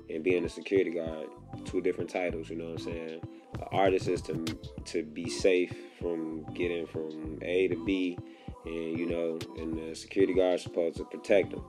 [0.10, 1.28] and being a security guard,
[1.66, 2.50] two different titles.
[2.50, 3.22] You know what I'm saying?
[3.56, 4.46] An artist is to
[4.86, 8.18] to be safe from getting from A to B,
[8.66, 11.64] and you know, and the security guard is supposed to protect them.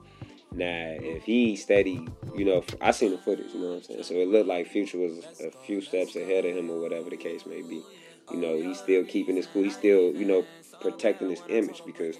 [0.55, 4.03] Now, if he steady, you know, I seen the footage, you know what I'm saying?
[4.03, 7.17] So it looked like Future was a few steps ahead of him or whatever the
[7.17, 7.83] case may be.
[8.29, 9.63] You know, he's still keeping his cool.
[9.63, 10.47] He's still, you know,
[10.79, 12.17] protecting his image because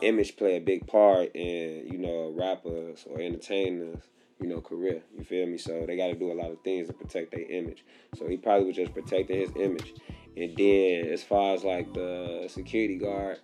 [0.00, 4.02] image play a big part in, you know, rappers or entertainers,
[4.40, 5.02] you know, career.
[5.16, 5.56] You feel me?
[5.56, 7.84] So they got to do a lot of things to protect their image.
[8.18, 9.94] So he probably was just protecting his image.
[10.36, 13.38] And then as far as like the security guard,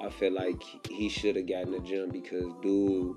[0.00, 3.16] I feel like he should have gotten a gym because dude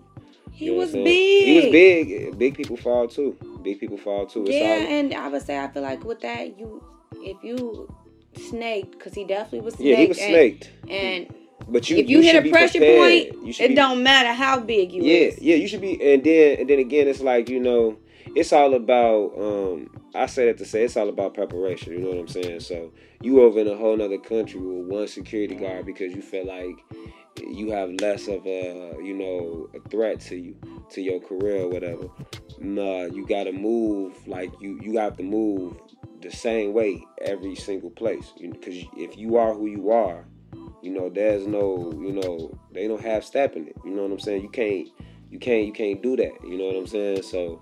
[0.54, 1.46] He you know was big.
[1.46, 2.38] He was big.
[2.38, 3.38] Big people fall too.
[3.64, 4.46] Big people fall too.
[4.48, 6.84] It's Yeah, all, and I would say I feel like with that, you
[7.14, 7.90] if you
[8.36, 9.90] snaked, because he definitely was snaked.
[9.90, 10.72] yeah, he was snaked.
[10.90, 11.28] And
[11.68, 13.34] But you, if you, hit should a pressure prepared.
[13.34, 15.42] point, you it be, don't matter how big you Yeah, is.
[15.42, 15.94] yeah, you should be.
[16.14, 17.98] And then, and then again, it's like you know,
[18.36, 19.34] it's all about.
[19.38, 21.94] um I say that to say it's all about preparation.
[21.94, 22.60] You know what I'm saying?
[22.62, 26.46] So you over in a whole nother country with one security guard because you feel
[26.46, 26.76] like
[27.38, 30.56] you have less of a you know a threat to you
[30.89, 32.10] to your career or whatever.
[32.60, 35.78] Nah, you gotta move like you you have to move
[36.22, 38.34] the same way every single place.
[38.39, 40.26] Because if you are who you are,
[40.82, 43.76] you know there's no you know they don't have stepping it.
[43.84, 44.44] You know what I'm saying?
[44.44, 44.88] You can't
[45.30, 46.34] you can't you can't do that.
[46.44, 47.24] You know what I'm saying?
[47.24, 47.62] So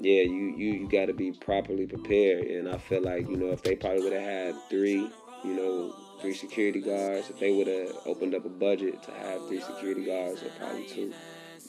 [0.00, 2.44] yeah, you you you got to be properly prepared.
[2.46, 5.08] And I feel like you know if they probably would have had three,
[5.44, 9.46] you know, three security guards, if they would have opened up a budget to have
[9.46, 11.12] three security guards or probably two,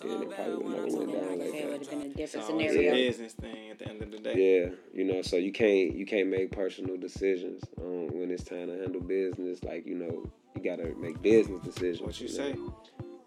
[0.02, 2.06] then it probably would never went down Like I like it would have been a
[2.06, 2.92] It's different always scenario.
[2.92, 4.62] a business thing at the end of the day.
[4.64, 8.68] Yeah, you know, so you can't you can't make personal decisions um, when it's time
[8.68, 9.62] to handle business.
[9.64, 12.02] Like you know, you gotta make business decisions.
[12.02, 12.34] What you know?
[12.34, 12.52] say?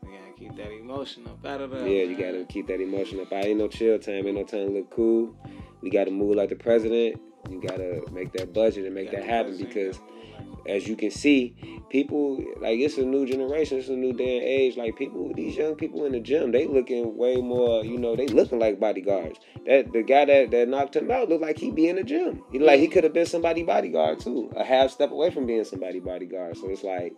[0.03, 1.87] We gotta keep that emotion up out of there.
[1.87, 3.33] Yeah, you gotta keep that emotion up.
[3.33, 5.35] I ain't no chill time, ain't no time to look cool.
[5.83, 7.21] We gotta move like the president.
[7.51, 10.97] You gotta make that budget and make that happen because, gotta move like- as you
[10.97, 11.55] can see,
[11.91, 14.77] people like it's a new generation, it's a new day and age.
[14.77, 17.85] Like people, these young people in the gym, they looking way more.
[17.85, 19.39] You know, they looking like bodyguards.
[19.67, 22.43] That the guy that, that knocked him out looked like he be in the gym.
[22.53, 25.65] He like he could have been somebody bodyguard too, a half step away from being
[25.65, 26.57] somebody bodyguard.
[26.57, 27.15] So it's like.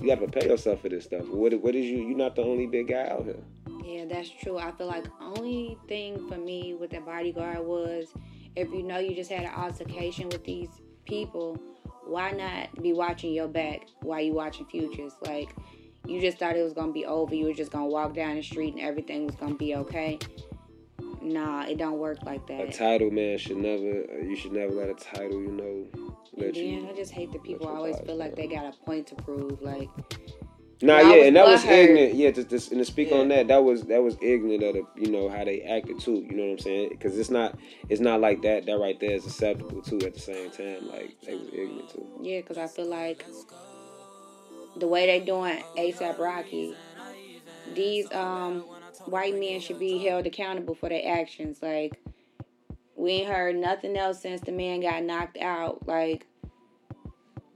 [0.00, 1.26] You gotta prepare yourself for this stuff.
[1.26, 2.06] What what is you?
[2.06, 3.42] You're not the only big guy out here.
[3.84, 4.56] Yeah, that's true.
[4.56, 8.12] I feel like only thing for me with the bodyguard was
[8.54, 10.68] if you know you just had an altercation with these
[11.04, 11.58] people,
[12.08, 15.12] why not be watching your back while you watching futures?
[15.22, 15.54] Like
[16.06, 17.34] you just thought it was gonna be over.
[17.34, 20.18] You were just gonna walk down the street and everything was gonna be okay.
[21.20, 22.68] Nah, it don't work like that.
[22.68, 25.86] a title man should never you should never let a title you know
[26.36, 28.72] let And then you I just hate that people always feel like they got a
[28.84, 29.60] point to prove.
[29.60, 29.88] Like
[30.80, 33.62] nah yeah and that was ignorant yeah to, to, and to speak on that that
[33.64, 36.52] was that was ignorant of the you know how they acted too you know what
[36.52, 39.98] i'm saying because it's not it's not like that that right there is acceptable too
[40.06, 43.24] at the same time like they was ignorant too Yeah, because I feel like
[44.76, 46.74] the way they doing ASAP Rocky,
[47.74, 48.60] these um
[49.06, 51.58] white men should be held accountable for their actions.
[51.62, 52.00] Like
[52.96, 55.86] we ain't heard nothing else since the man got knocked out.
[55.86, 56.26] Like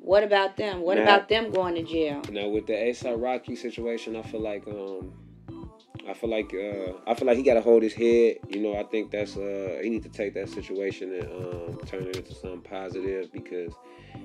[0.02, 0.82] what about them?
[0.82, 2.22] What Now- about them going to jail?
[2.30, 5.12] now with the ASAP Rocky situation i feel like um
[6.08, 8.38] I feel like uh, I feel like he got to hold his head.
[8.48, 12.08] You know, I think that's uh, he need to take that situation and um, turn
[12.08, 13.72] it into something positive because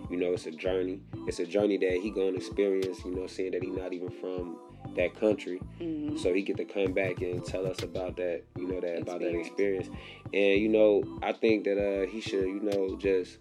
[0.09, 1.01] you know it's a journey.
[1.27, 3.05] It's a journey that he gonna experience.
[3.05, 4.57] You know, seeing that he not even from
[4.95, 6.17] that country, Mhm.
[6.17, 8.41] so he get to come back and tell us about that.
[8.57, 9.87] You know that about that Experience.
[9.87, 9.89] experience.
[10.33, 13.37] And you know, I think that uh, he should you know just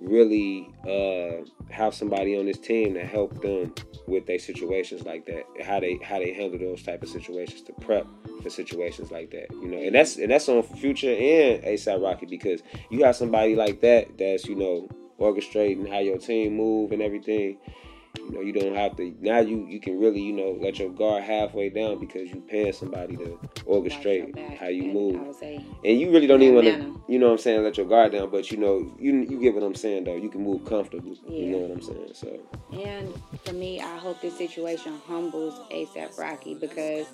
[0.00, 3.74] really uh, have somebody on this team to help them
[4.06, 5.44] with their situations like that.
[5.64, 8.06] How they how they handle those type of situations to prep
[8.42, 9.50] for situations like that.
[9.50, 13.54] You know, and that's and that's on Future and ASAP Rocky because you have somebody
[13.54, 17.58] like that that's you know orchestrating how your team move and everything.
[18.16, 19.38] You know, you don't have to now.
[19.38, 23.16] You you can really you know let your guard halfway down because you paying somebody
[23.16, 25.16] to orchestrate how you move.
[25.16, 27.62] I would say, And you really don't even want to you know what I'm saying,
[27.62, 28.30] let your guard down.
[28.30, 30.16] But you know, you you get what I'm saying though.
[30.16, 31.20] You can move comfortably.
[31.28, 32.10] You know what I'm saying.
[32.14, 32.40] So
[32.72, 37.06] and for me, I hope this situation humbles ASAP Rocky because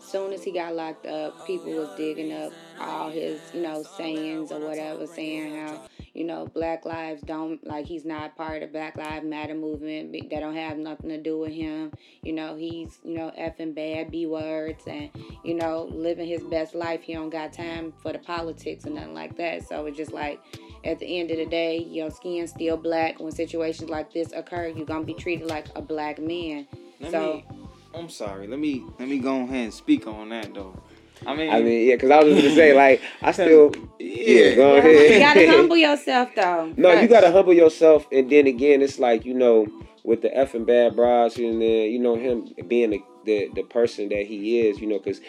[0.00, 4.50] soon as he got locked up, people was digging up all his, you know, sayings
[4.50, 5.82] or whatever, saying how,
[6.14, 10.12] you know, Black Lives don't like he's not part of Black Lives Matter movement.
[10.12, 11.92] They don't have nothing to do with him.
[12.22, 15.10] You know, he's, you know, effing bad B words and,
[15.44, 17.02] you know, living his best life.
[17.02, 19.68] He don't got time for the politics and nothing like that.
[19.68, 20.40] So it's just like
[20.84, 23.20] at the end of the day, your skin's still black.
[23.20, 26.66] When situations like this occur, you're gonna be treated like a black man.
[27.00, 27.46] Let so me.
[27.94, 28.46] I'm sorry.
[28.46, 30.80] Let me let me go ahead and speak on that though.
[31.26, 34.54] I mean, I mean, yeah, because I was just gonna say like I still yeah.
[34.54, 35.20] go you ahead.
[35.20, 36.72] gotta humble yourself though.
[36.76, 39.66] No, you gotta humble yourself, and then again, it's like you know,
[40.04, 44.08] with the effing bad bras, and then you know him being the, the the person
[44.08, 45.20] that he is, you know, because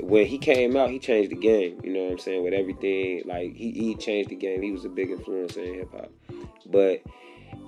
[0.00, 1.80] when he came out, he changed the game.
[1.84, 2.42] You know what I'm saying?
[2.42, 4.62] With everything, like he he changed the game.
[4.62, 6.10] He was a big influence in hip hop,
[6.66, 7.02] but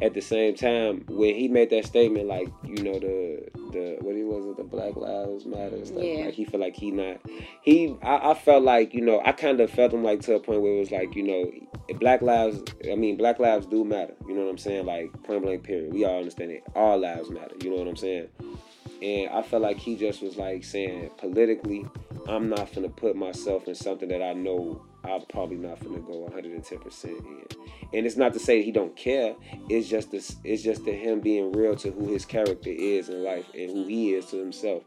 [0.03, 4.15] at the same time, when he made that statement, like you know the the what
[4.15, 6.27] he was it, the Black Lives Matter stuff, Yeah.
[6.27, 7.19] like he felt like he not
[7.63, 7.97] he.
[8.03, 10.61] I, I felt like you know I kind of felt him like to a point
[10.63, 11.51] where it was like you know
[11.99, 12.63] Black lives.
[12.91, 14.15] I mean Black lives do matter.
[14.29, 14.87] You know what I'm saying?
[14.87, 15.93] Like point blank period.
[15.93, 16.63] We all understand it.
[16.75, 17.55] All lives matter.
[17.63, 18.29] You know what I'm saying?
[19.03, 21.87] And I felt like he just was like saying politically,
[22.29, 26.19] I'm not gonna put myself in something that I know I'm probably not gonna go
[26.21, 27.45] 110 percent in.
[27.93, 29.35] And it's not to say he don't care.
[29.69, 30.37] It's just this.
[30.45, 33.87] It's just to him being real to who his character is in life and who
[33.87, 34.83] he is to himself.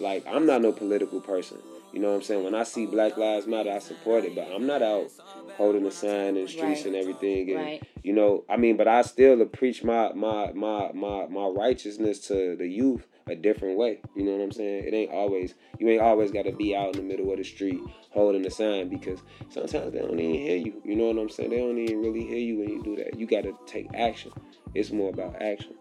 [0.00, 1.58] Like I'm not no political person.
[1.92, 2.42] You know what I'm saying?
[2.42, 5.10] When I see Black Lives Matter, I support it, but I'm not out
[5.56, 6.86] holding a sign in the streets Right.
[6.86, 7.50] and everything.
[7.50, 7.82] And, Right.
[8.02, 12.56] You know, I mean, but I still preach my my my my my righteousness to
[12.56, 14.00] the youth a different way.
[14.14, 14.84] You know what I'm saying?
[14.84, 17.44] It ain't always you ain't always got to be out in the middle of the
[17.44, 20.80] street holding the sign because sometimes they don't even hear you.
[20.84, 21.50] You know what I'm saying?
[21.50, 23.18] They don't even really hear you when you do that.
[23.18, 24.32] You got to take action.
[24.74, 25.74] It's more about action.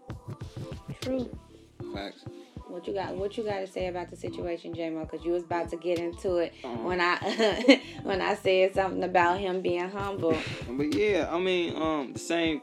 [1.01, 1.29] True.
[1.93, 2.23] Facts.
[2.67, 3.15] What you got?
[3.15, 5.01] What you got to say about the situation, J-Mo?
[5.05, 6.75] Because you was about to get into it Uh-huh.
[6.77, 10.35] when I when I said something about him being humble.
[10.69, 12.61] But yeah, I mean, um, the same.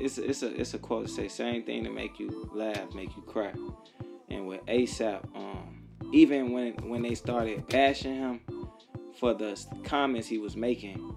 [0.00, 3.14] It's it's a it's a quote to say same thing to make you laugh, make
[3.14, 3.52] you cry.
[4.32, 8.40] And with ASAP, um, even when when they started bashing him
[9.20, 11.16] for the comments he was making,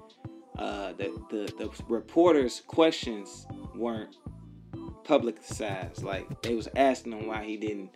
[0.59, 4.15] uh, the the the reporters' questions weren't
[5.05, 6.03] publicized.
[6.03, 7.89] Like they was asking him why he didn't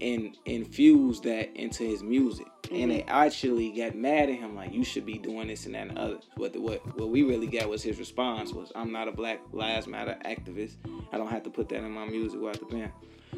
[0.00, 2.46] in, infuse that into his music.
[2.70, 5.88] And they actually got mad at him, like you should be doing this and that
[5.88, 6.18] and the other.
[6.36, 9.40] What the, what what we really got was his response was, "I'm not a Black
[9.52, 10.76] Lives Matter activist.
[11.12, 12.92] I don't have to put that in my music at the band."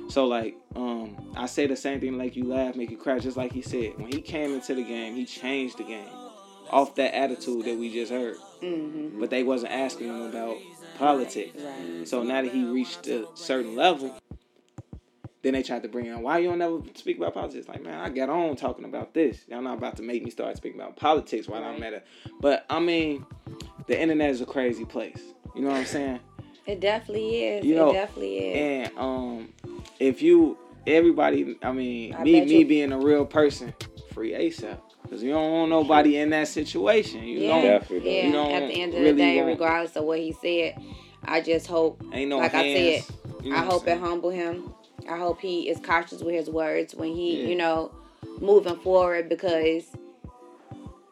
[0.08, 3.36] So like, um, I say the same thing, like you laugh, make you cry, just
[3.36, 3.96] like he said.
[3.96, 6.08] When he came into the game, he changed the game
[6.70, 8.36] off that attitude that we just heard.
[8.62, 9.20] Mm-hmm.
[9.20, 10.56] But they wasn't asking him about
[10.98, 11.60] politics.
[11.62, 12.06] Right.
[12.08, 14.18] So now that he reached a certain level,
[15.42, 17.68] then they tried to bring in, why you don't never speak about politics?
[17.68, 19.44] Like, man, I got on talking about this.
[19.48, 22.06] Y'all not about to make me start speaking about politics while I'm at it.
[22.40, 23.26] But I mean,
[23.86, 25.20] the internet is a crazy place.
[25.54, 26.20] You know what I'm saying?
[26.66, 27.64] It definitely is.
[27.64, 28.88] You know, it definitely is.
[28.88, 29.52] And um,
[30.00, 33.74] if you, everybody, I mean, I me, me you- being a real person,
[34.12, 34.78] free ASAP.
[35.02, 37.22] Because you don't want nobody in that situation.
[37.24, 38.16] You yeah, don't, Definitely.
[38.16, 38.26] yeah.
[38.26, 40.76] You don't At the end of really the day, want- regardless of what he said,
[41.22, 42.78] I just hope, ain't no like hands.
[42.78, 44.00] I said, you know I hope it saying?
[44.00, 44.72] humble him.
[45.08, 47.48] I hope he is cautious with his words when he, Yeah.
[47.48, 47.92] you know,
[48.40, 49.84] moving forward because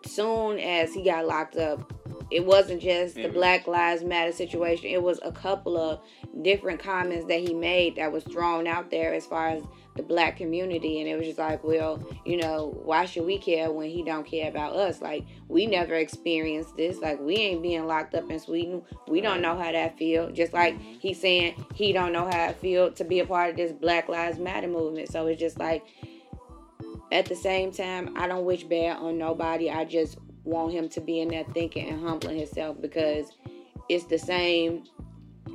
[0.06, 1.92] soon as he got locked up,
[2.32, 3.34] it wasn't just the mm-hmm.
[3.34, 4.86] Black Lives Matter situation.
[4.86, 6.00] It was a couple of
[6.40, 9.62] different comments that he made that was thrown out there as far as
[9.96, 11.00] the black community.
[11.00, 14.26] And it was just like well you know why should we care when he don't
[14.26, 15.02] care about us?
[15.02, 16.98] Like we never experienced this.
[16.98, 18.82] Like we ain't being locked up in sweden.
[19.08, 20.30] We don't know how that feel.
[20.32, 20.98] Just like mm-hmm.
[21.00, 24.08] he's saying he don't know how it feel to be a part of this black
[24.08, 25.12] lives matter movement.
[25.12, 25.84] So it's just like
[27.10, 29.68] at the same time i don't wish bad on nobody.
[29.68, 33.30] I just want him to be in there thinking and humbling himself because
[33.88, 34.84] it's the same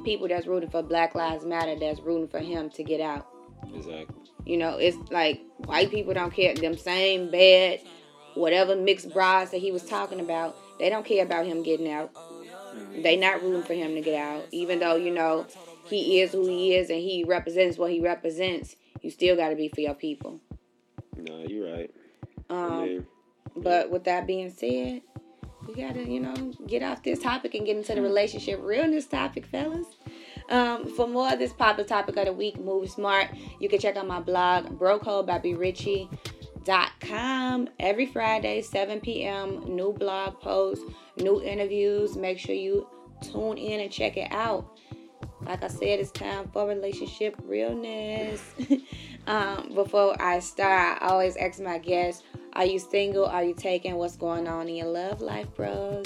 [0.03, 3.27] people that's rooting for black lives matter that's rooting for him to get out
[3.73, 4.15] Exactly.
[4.45, 6.53] you know, it's like white people don't care.
[6.55, 7.81] Them same bad,
[8.33, 12.11] whatever mixed bras that he was talking about, they don't care about him getting out.
[12.95, 14.45] They not rooting for him to get out.
[14.51, 15.47] Even though, you know,
[15.85, 19.55] he is who he is and he represents what he represents, you still got to
[19.55, 20.39] be for your people.
[21.17, 21.91] No, you're right.
[22.49, 23.05] Um,
[23.61, 25.01] but with that being said,
[25.67, 26.33] we got to, you know,
[26.65, 29.87] get off this topic and get into the relationship realness topic, fellas.
[30.49, 33.97] Um, for more of this popular topic of the week, Move Smart, you can check
[33.97, 37.69] out my blog, brocode.britchie.com.
[37.79, 40.85] Every Friday, 7 p.m., new blog posts,
[41.17, 42.15] new interviews.
[42.15, 42.87] Make sure you
[43.21, 44.79] tune in and check it out.
[45.41, 48.41] Like I said, it's time for relationship realness.
[49.27, 53.25] um, before I start, I always ask my guests, are you single?
[53.25, 53.95] Are you taken?
[53.95, 56.05] What's going on in your love life, bros?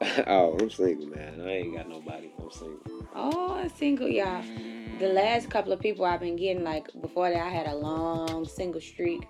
[0.26, 1.40] oh, I'm single, man.
[1.44, 2.30] I ain't got nobody.
[2.40, 2.80] I'm single.
[3.14, 4.42] Oh, single, y'all.
[4.98, 8.44] The last couple of people I've been getting, like before that, I had a long
[8.46, 9.26] single streak,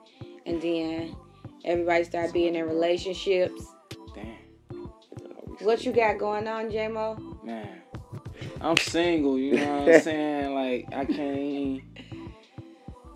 [0.47, 1.14] and then
[1.64, 3.62] everybody started being in relationships.
[4.14, 4.37] Damn,
[5.61, 7.45] What you got going on, JMO?
[7.45, 7.83] man.
[8.62, 10.55] I'm single, you know what I'm saying?
[10.55, 11.83] Like I can't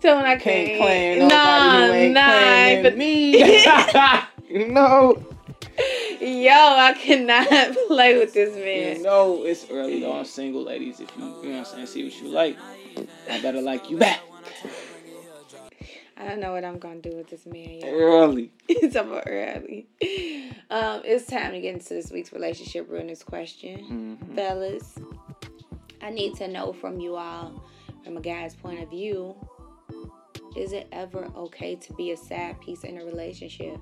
[0.01, 0.81] Tell me I can't can't.
[0.81, 3.31] claim nobody who nah, but me.
[4.73, 5.23] no.
[6.21, 7.47] yo, I cannot
[7.87, 8.97] play with this man.
[8.97, 10.13] you know it's early though.
[10.17, 10.99] I'm single, ladies.
[10.99, 12.57] If you, you know what I'm saying, see what you like,
[13.29, 14.21] I better like you back.
[16.17, 17.79] I don't know what I'm gonna do with this man.
[17.81, 17.89] Y'all.
[17.93, 18.51] Early.
[18.69, 19.85] it's over early.
[20.69, 24.35] Um, it's time to get into this week's relationship realness question, Mhm.
[24.35, 24.95] fellas.
[26.01, 27.61] I need to know from you all,
[28.03, 29.35] from a guy's point of view,
[30.55, 33.79] is it ever okay to be a sad piece in a relationship?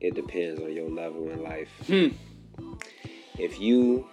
[0.00, 1.68] It depends on your level in life.
[1.86, 2.08] Hmm.
[3.38, 4.08] If you,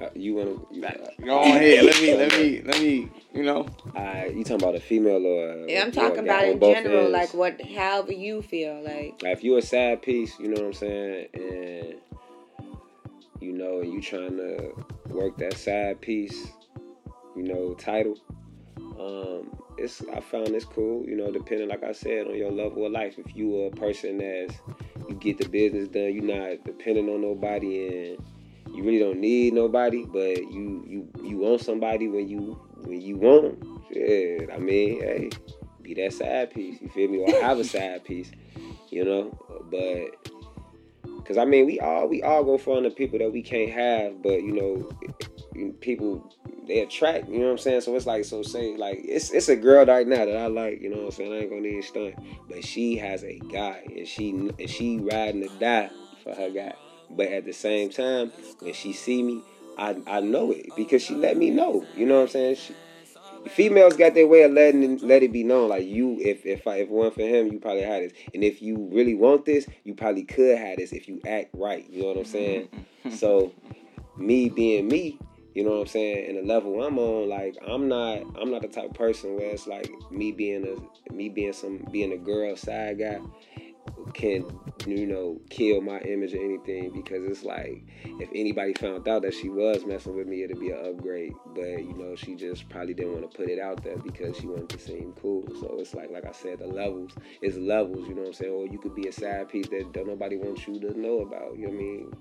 [0.00, 0.92] uh, you wanna, you, uh,
[1.24, 1.84] Go ahead.
[1.84, 2.14] Let me.
[2.14, 2.62] Let me.
[2.62, 3.10] Let me.
[3.32, 3.66] You know.
[3.96, 5.68] uh, you talking about a female or?
[5.68, 7.12] Yeah, I'm talking about in general, ends.
[7.12, 9.22] like what, however you feel, like.
[9.22, 11.94] Like if you're a sad piece, you know what I'm saying, and
[13.40, 14.72] you know, and you trying to
[15.08, 16.48] work that side piece,
[17.36, 18.18] you know, title.
[18.98, 22.86] Um, it's I found this cool, you know, depending, like I said, on your level
[22.86, 23.18] of life.
[23.18, 24.54] If you a person that's
[25.08, 28.24] you get the business done, you're not depending on nobody, and
[28.74, 33.16] you really don't need nobody, but you you you want somebody when you when you
[33.16, 33.62] want.
[33.92, 35.30] Shit, I mean, hey,
[35.82, 36.80] be that side piece.
[36.80, 37.18] You feel me?
[37.18, 38.30] Or have a side piece
[38.94, 39.36] you know.
[39.70, 43.70] But because I mean, we all we all go for the people that we can't
[43.70, 44.90] have, but you know,
[45.80, 46.32] people
[46.66, 47.28] they attract.
[47.28, 47.80] You know what I'm saying?
[47.82, 50.80] So it's like so say like it's it's a girl right now that I like.
[50.80, 51.32] You know what I'm saying?
[51.32, 52.14] I ain't gonna need stunt,
[52.48, 55.90] but she has a guy and she and she riding to die
[56.22, 56.74] for her guy.
[57.10, 59.42] But at the same time, when she see me,
[59.78, 61.86] I I know it because she let me know.
[61.96, 62.56] You know what I'm saying?
[62.56, 62.74] She,
[63.48, 65.68] females got their way of letting it, let it be known.
[65.68, 68.62] Like you, if if I, if one for him, you probably had this, and if
[68.62, 71.88] you really want this, you probably could have this if you act right.
[71.90, 72.68] You know what I'm saying?
[72.68, 73.10] Mm-hmm.
[73.16, 73.52] so,
[74.16, 75.18] me being me,
[75.54, 78.62] you know what I'm saying, and the level I'm on, like I'm not, I'm not
[78.62, 82.18] the type of person where it's like me being a, me being some, being a
[82.18, 83.20] girl side guy
[84.12, 84.46] can
[84.86, 87.82] you know kill my image or anything because it's like
[88.20, 91.32] if anybody found out that she was messing with me it'd be an upgrade.
[91.54, 94.46] But you know she just probably didn't want to put it out there because she
[94.46, 95.44] wanted to seem cool.
[95.60, 97.12] So it's like like i said the levels
[97.42, 98.52] is levels you know what i'm saying?
[98.52, 101.56] Or you could be a side piece that don't nobody wants you to know about
[101.56, 102.12] you know what i mean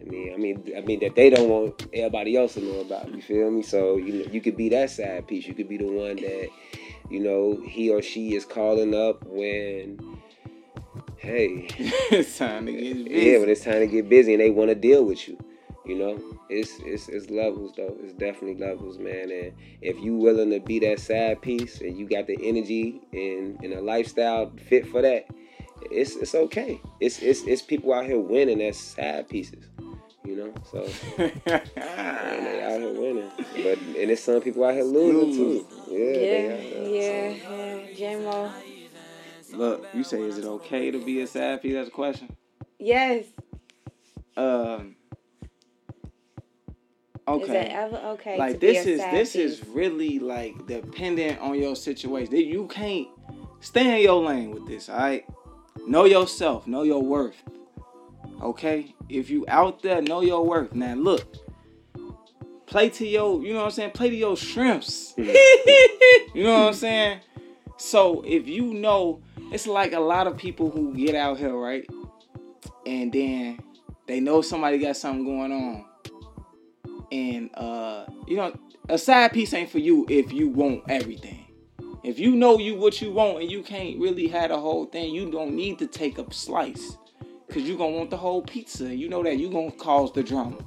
[0.00, 3.14] I mean, I mean, I mean that they don't want everybody else to know about.
[3.14, 3.62] You feel me?
[3.62, 5.46] So you know, you could be that side piece.
[5.46, 6.48] You could be the one that,
[7.10, 10.18] you know, he or she is calling up when,
[11.16, 11.66] hey,
[12.10, 13.10] it's time to get busy.
[13.10, 15.38] yeah, when it's time to get busy and they want to deal with you.
[15.86, 17.94] You know, it's it's it's levels though.
[18.02, 19.30] It's definitely levels, man.
[19.30, 19.52] And
[19.82, 23.74] if you willing to be that side piece and you got the energy and, and
[23.74, 25.26] a lifestyle fit for that,
[25.90, 26.80] it's it's okay.
[27.00, 29.68] It's it's it's people out here winning as side pieces.
[30.26, 30.78] You know, so
[31.18, 33.30] and they out here winning.
[33.62, 35.66] But and it's some people out here losing too.
[35.88, 37.36] Yeah, they out Yeah, here.
[37.50, 37.94] yeah, yeah.
[37.94, 38.52] J-Mo.
[39.52, 41.74] Look, you say, is it okay to be a side piece?
[41.74, 42.34] That's a question.
[42.78, 43.26] Yes.
[44.36, 44.96] Um.
[47.26, 47.56] Is it Okay.
[47.72, 49.42] ever okay Like to be this a is side this piece?
[49.60, 52.34] is really like dependent on your situation.
[52.34, 53.08] You can't
[53.60, 54.88] stay in your lane with this.
[54.88, 55.24] All right.
[55.86, 56.66] Know yourself.
[56.66, 57.36] Know your worth.
[58.42, 58.93] Okay.
[59.08, 60.74] If you out there, know your worth.
[60.74, 61.36] Now look.
[62.66, 63.90] Play to your, you know what I'm saying?
[63.92, 65.14] Play to your shrimps.
[65.16, 67.20] you know what I'm saying?
[67.76, 69.20] So if you know,
[69.52, 71.86] it's like a lot of people who get out here, right?
[72.86, 73.60] And then
[74.06, 75.84] they know somebody got something going on.
[77.12, 78.56] And uh, you know,
[78.88, 81.46] a side piece ain't for you if you want everything.
[82.02, 85.14] If you know you what you want and you can't really have the whole thing,
[85.14, 86.98] you don't need to take a slice.
[87.54, 88.92] Cause you gonna want the whole pizza.
[88.92, 90.58] You know that You're gonna cause the drama.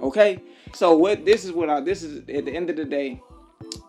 [0.00, 0.38] Okay?
[0.72, 3.20] So what this is what I this is at the end of the day,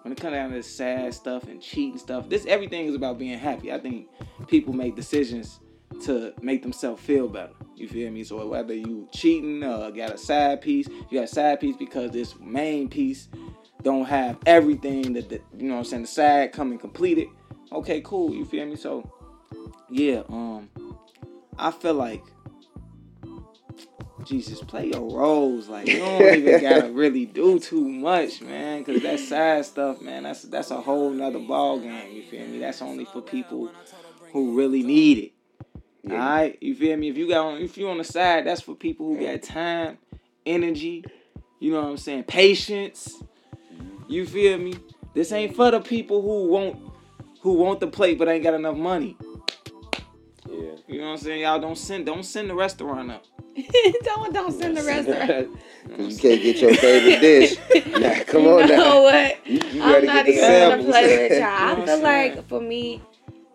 [0.02, 3.18] when it comes down to this sad stuff and cheating stuff, this everything is about
[3.18, 3.72] being happy.
[3.72, 4.10] I think
[4.48, 5.62] people make decisions
[6.04, 7.54] to make themselves feel better.
[7.78, 8.26] You feel me?
[8.26, 12.12] So whether you cheating, or got a side piece, you got a side piece because
[12.12, 13.30] this main piece
[13.82, 17.30] don't have everything that the, you know what I'm saying the side coming completed.
[17.72, 18.34] Okay, cool.
[18.34, 18.76] You feel me?
[18.76, 19.10] So
[19.90, 20.70] yeah, um,
[21.58, 22.24] I feel like
[24.28, 25.70] Jesus, play your roles.
[25.70, 28.84] Like you don't even gotta really do too much, man.
[28.84, 32.14] Cause that side stuff, man, that's that's a whole nother ball game.
[32.14, 32.60] You feel me?
[32.60, 33.72] That's only for people
[34.34, 35.32] who really need it.
[36.12, 37.10] All right, you feel me?
[37.10, 39.98] If you got on, if you on the side, that's for people who got time,
[40.46, 41.04] energy.
[41.60, 42.26] You know what I'm saying?
[42.26, 43.22] Patience.
[43.74, 44.12] Mm-hmm.
[44.12, 44.76] You feel me?
[45.14, 46.78] This ain't for the people who want
[47.42, 49.18] who want the plate but ain't got enough money.
[50.88, 50.94] Yeah.
[50.96, 51.42] You know what I'm saying?
[51.42, 53.26] Y'all don't send don't send the restaurant up.
[54.04, 55.50] don't don't send the restaurant.
[55.90, 57.58] you can't get your favorite dish.
[57.88, 59.02] Nah, come you on know now.
[59.04, 59.48] what?
[59.48, 61.42] You, you I'm not get the even gonna play with y'all.
[61.42, 63.02] You know I feel I'm like for me,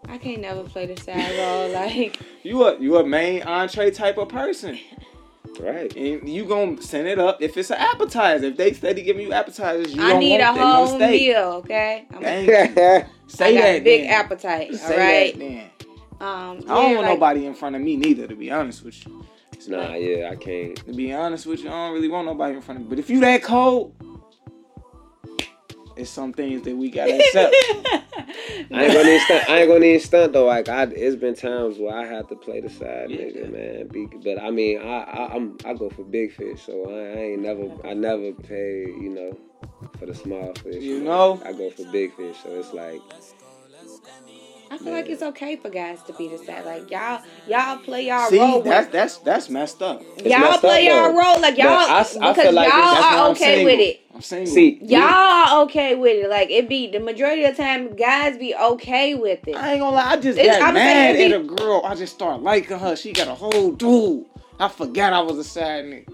[0.08, 1.70] I can't never play the side role.
[1.72, 4.78] Like You a you a main entree type of person.
[5.60, 5.94] right.
[5.96, 8.46] And you gonna send it up if it's an appetizer.
[8.46, 10.98] If they steady giving you appetizers, you I don't need a want them on whole
[10.98, 11.38] meal.
[11.64, 12.54] Okay, I'm, Thank you.
[12.56, 14.10] I got that a big then.
[14.10, 14.74] appetite.
[14.74, 15.32] Say all right.
[15.34, 15.70] that then.
[16.22, 18.28] Um, I don't yeah, want like, nobody in front of me neither.
[18.28, 19.24] To be honest with you.
[19.66, 20.76] nah, yeah, I can't.
[20.86, 22.90] To be honest with you, I don't really want nobody in front of me.
[22.90, 23.94] But if you that cold,
[25.96, 27.54] it's some things that we gotta accept.
[28.72, 29.50] I ain't gonna even stunt.
[29.50, 30.46] I ain't gonna even stunt though.
[30.46, 33.18] Like I, it's been times where I have to play the side Yeah.
[33.22, 33.88] nigga, man.
[33.88, 37.22] Be, but I mean, I, I, I'm, I go for big fish, so I, I
[37.32, 39.38] ain't never, I never pay, you know,
[39.98, 40.82] for the small fish.
[40.82, 41.04] You man.
[41.04, 41.42] know?
[41.44, 43.00] I go for big fish, so it's like,
[44.72, 46.64] I feel like it's okay for guys to be the side.
[46.64, 48.62] Like y'all, y'all play y'all See, role.
[48.62, 50.02] that's that's that's messed up.
[50.16, 51.18] It's y'all messed play up, y'all though.
[51.20, 51.40] role.
[51.42, 53.64] Like y'all, I s- I because feel like y'all That's why are I'm okay single.
[53.66, 54.00] with it.
[54.14, 54.54] I'm single.
[54.54, 56.30] see, Y'all are okay with it.
[56.30, 59.56] Like it be the majority of the time, guys be okay with it.
[59.56, 61.82] I ain't gonna lie, I just It's- got I'm mad saying at a girl.
[61.84, 62.96] I just started liking her.
[62.96, 64.24] She got a whole dude.
[64.58, 66.08] I forgot I was a side nigga.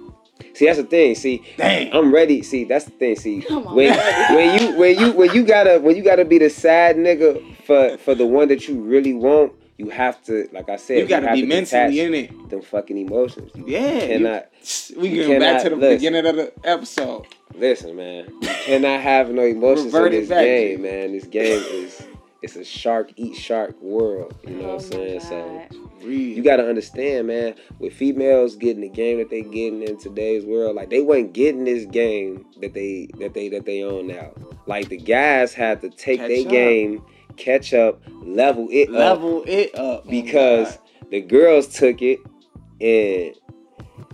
[0.55, 1.15] see, that's the thing.
[1.15, 1.93] See, Damn.
[1.97, 2.43] I'm ready.
[2.43, 3.15] See, that's the thing.
[3.15, 3.97] See, Come on, when
[4.35, 7.99] when you when you when you gotta when you gotta be the sad nigga for
[7.99, 11.27] for the one that you really want, you have to, like I said, You gotta
[11.29, 12.51] have be to mentally in it.
[12.51, 13.53] them fucking emotions.
[13.55, 13.95] You Yeah.
[13.95, 14.47] you- cannot
[14.97, 15.97] we you getting back to the listen.
[15.99, 17.27] beginning of the episode.
[17.55, 18.25] listen, man.
[18.43, 21.13] You cannot have no emotions Revert in this back, game, man.
[21.13, 22.03] This game is
[22.41, 24.33] it's a shark eat shark world.
[24.47, 25.21] You know Oh what I'm oh my saying?
[25.21, 26.05] So God.
[26.07, 26.37] Read.
[26.37, 27.55] you gotta understand, man.
[27.81, 31.65] With females getting the game that they getting in today's world, like they wasn't getting
[31.65, 34.31] this game that they that they that they own now.
[34.67, 36.49] Like the guys had to take Catch their up.
[36.51, 37.03] game,
[37.39, 41.11] catch up, level it up level it up oh because God.
[41.11, 42.21] the girls took it
[42.81, 43.35] and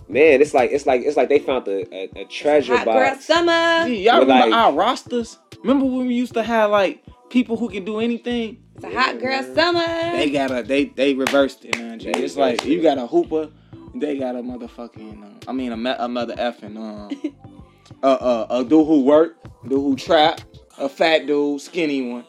[0.08, 2.94] man, it's like it's like it's like they found a, a, a treasure Hot girl
[2.94, 3.24] box.
[3.24, 3.86] summer.
[3.86, 5.38] Gee, y'all But remember like- our rosters?
[5.62, 8.58] Remember when we used to have like people who can do anything?
[8.76, 9.86] It's a hot girl summer.
[10.16, 11.98] They got a they they reversed it, man.
[12.00, 12.10] G.
[12.10, 13.48] It's like you got a hooper,
[13.94, 15.22] they got a motherfucking.
[15.24, 17.34] Uh, I mean a, me- a mother effing um,
[18.02, 20.40] uh, uh, a dude who work, dude who trap,
[20.78, 22.24] a fat dude, skinny one.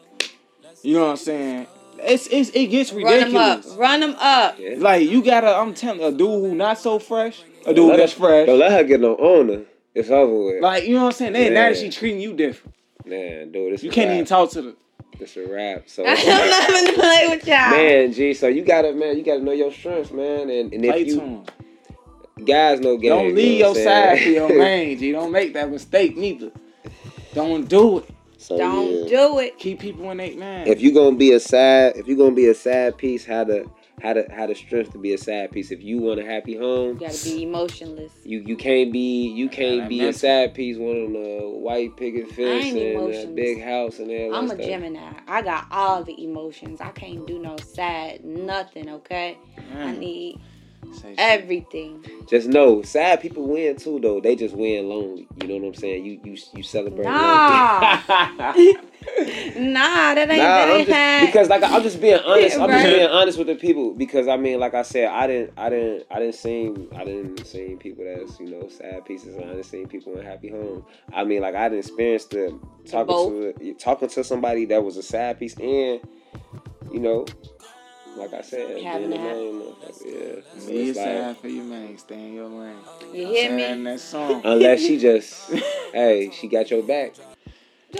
[0.82, 1.66] You know what I'm saying?
[1.98, 3.56] It's it's it gets Run them up.
[3.58, 3.78] ridiculous.
[3.78, 4.56] Run them up.
[4.58, 4.74] Yeah.
[4.78, 8.12] Like you gotta, I'm telling a dude who not so fresh, a dude let that's
[8.12, 8.46] her- fresh.
[8.46, 9.62] Don't let her get no owner.
[9.94, 10.62] It's over with.
[10.62, 11.32] Like you know what I'm saying?
[11.32, 12.74] Then now that she treating you different,
[13.06, 14.14] man, dude, this you a can't wrap.
[14.14, 14.76] even talk to the.
[15.18, 15.88] It's a wrap.
[15.88, 16.14] So I'm
[16.50, 17.70] not gonna play with y'all.
[17.70, 20.50] man, G, so you gotta man, you gotta know your strengths, man.
[20.50, 22.44] And, and Play if to you 'em.
[22.44, 23.10] guys know game.
[23.10, 24.24] Don't you leave know your what I'm side saying?
[24.48, 25.12] for your main, G.
[25.12, 26.50] Don't make that mistake neither.
[27.32, 28.10] Don't do it.
[28.46, 29.08] So, Don't yeah.
[29.08, 29.58] do it.
[29.58, 30.68] Keep people in they man.
[30.68, 33.68] if you're gonna be a sad if you're gonna be a sad piece, how to
[34.00, 35.72] how to how to strength to be a sad piece.
[35.72, 38.12] If you want a happy home, You gotta be emotionless.
[38.22, 41.96] you you can't be you can't that be a sad piece one on a white
[41.96, 44.34] picket fence ain't and a big house and everything.
[44.34, 44.60] I'm a stuff.
[44.60, 45.12] Gemini.
[45.26, 46.80] I got all the emotions.
[46.80, 49.38] I can't do no sad nothing, okay?
[49.74, 50.55] I need say shit.
[51.18, 52.04] Everything.
[52.28, 54.20] Just know, sad people win too though.
[54.20, 55.28] They just win lonely.
[55.40, 56.04] You know what I'm saying?
[56.04, 57.04] You you you celebrate.
[57.04, 58.54] Nah.
[59.56, 62.58] Nah, that ain't Nah, that I'm ain't just, had- because like I'm just being honest.
[62.58, 65.52] I'm just being honest with the people because I mean, like I said, I didn't,
[65.56, 69.44] I didn't, I didn't see, I didn't see people that's you know sad pieces, and
[69.44, 70.84] I didn't see people in happy home.
[71.12, 72.58] I mean, like I didn't experience the
[72.90, 76.00] talking to talking to somebody that was a sad piece, and
[76.92, 77.26] you know,
[78.16, 79.36] like I said, Having being a that.
[79.36, 80.60] man, motherfucker, yeah.
[80.60, 81.98] So Be it's like, for your man.
[81.98, 82.76] Stay in your lane.
[83.12, 83.64] You hear Saying me?
[83.64, 84.40] in that song.
[84.44, 85.50] unless she just,
[85.92, 87.14] hey, she got your back.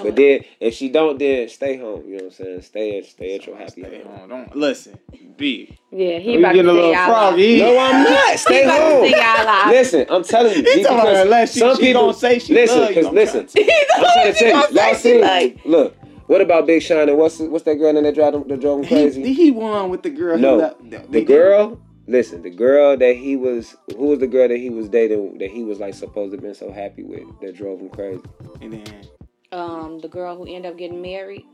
[0.03, 2.03] But then, if she don't, then stay home.
[2.07, 2.63] You know what I'm saying?
[2.63, 4.19] Stay at, stay at your happy Stay home.
[4.19, 4.29] home.
[4.29, 4.99] Don't listen.
[5.39, 5.79] Be.
[5.91, 7.59] Yeah, he We about to a little froggy.
[7.61, 8.31] No, I'm not.
[8.33, 9.11] He Stay about to home.
[9.11, 9.71] say.
[9.71, 10.63] Listen, I'm telling you.
[10.65, 12.95] He talking about because unless she- some she people gonna say she listen, love you,
[12.97, 13.47] because I'm listen.
[13.47, 14.77] trying I'm trying to tell you.
[14.81, 15.21] Y'all she seen?
[15.23, 15.96] like- Look,
[16.27, 18.81] what about Big Sean and what's what's that girl in that drive them, that drove
[18.81, 19.23] him He, crazy?
[19.23, 20.39] he he won with the girl.
[20.39, 24.49] No, who left, the girl listen, the girl that he was, who was the girl
[24.49, 27.25] that he was dating that he was like supposed to have been so happy with
[27.41, 28.23] that drove him crazy?
[28.61, 29.09] And then
[29.53, 31.45] Um, the girl who ended up getting married,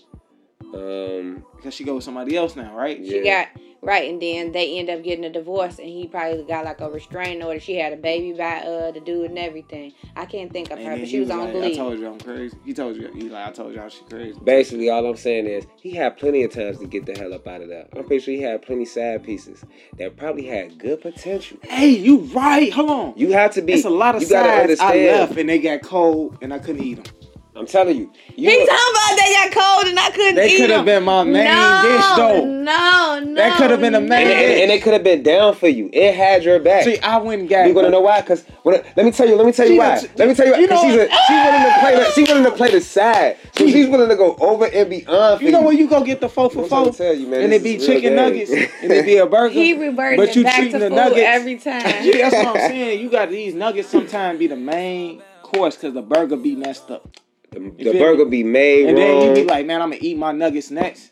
[0.74, 2.98] Um, because she go with somebody else now, right?
[3.04, 3.44] she Yeah.
[3.44, 3.48] got
[3.83, 6.89] right, and then they end up getting a divorce, and he probably got like a
[6.91, 7.61] restraining order.
[7.61, 9.93] She had a baby by uh the dude and everything.
[10.16, 12.20] I can't think of And her, but she was, on like, I told you I'm
[12.20, 12.57] crazy.
[12.64, 14.39] He told you he like I told y'all she crazy.
[14.43, 17.47] basically, all I'm saying is he had plenty of times to get the hell up
[17.47, 17.87] out of there.
[17.97, 19.64] I'm pretty sure he had plenty side pieces
[19.99, 21.59] that probably had good potential.
[21.62, 22.72] Hey, you right?
[22.72, 23.14] Hold on.
[23.16, 23.74] You have to be.
[23.74, 26.59] It's a lot of you gotta sides I left and they got cold and I
[26.59, 27.14] couldn't eat them.
[27.55, 28.11] I'm telling you.
[28.34, 31.03] you He talking about they got cold and I couldn't They eat could have been
[31.05, 32.44] my main no, dish though.
[32.46, 33.34] No, no.
[33.34, 34.32] That could have been a and, main no.
[34.32, 35.90] and, and it could have been down for you.
[35.92, 36.84] It had your back.
[36.84, 37.66] See, I went and got.
[37.66, 38.22] You're gonna know why?
[38.22, 39.36] Cause when, let me tell you.
[39.36, 39.98] Let me tell you She why.
[40.00, 41.26] the- Let me tell you you Cause know she's a, what?
[41.26, 41.94] she willing to play.
[41.96, 43.36] The, she willing to play the side.
[43.53, 45.40] So she's willing to go over and beyond.
[45.40, 47.42] For You know where you go get the four for I'm four, tell you, man.
[47.42, 49.53] and this it be chicken nuggets, and it be a burger.
[49.53, 51.82] He reverted But you back treating to the food nuggets- every time.
[52.03, 53.00] Yeah, that's what I'm saying.
[53.00, 57.07] You got these nuggets sometimes be the main course because the burger be messed up,
[57.53, 59.07] The, the burger be made and wrong.
[59.20, 61.11] then you be like, man, I'm gonna eat my nuggets next.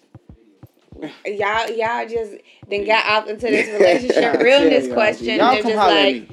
[1.25, 2.35] y'all, y'all just
[2.69, 5.37] then got off into this relationship realness Y'all, question.
[5.39, 6.29] Y'all They're just like,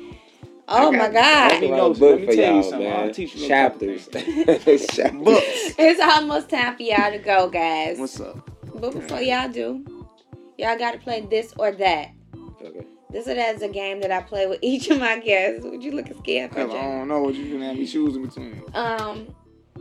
[0.68, 1.52] oh I my god.
[1.52, 2.90] Let me Write know- book let me for tell you y'all, something.
[2.90, 3.08] man.
[3.08, 4.08] I'll teach you Chapters.
[4.08, 4.88] Books.
[4.98, 5.76] Books.
[5.78, 7.98] It's almost time for y'all to go, guys.
[8.00, 8.50] What's up?
[8.76, 9.86] But before y'all do,
[10.58, 12.10] y'all got to play this or that.
[12.62, 12.86] Okay.
[13.10, 15.66] This or that is a game that I play with each of my guests.
[15.66, 18.62] Would you look scared for, I don't know what you're gonna have me choosing between.
[18.74, 19.34] Um,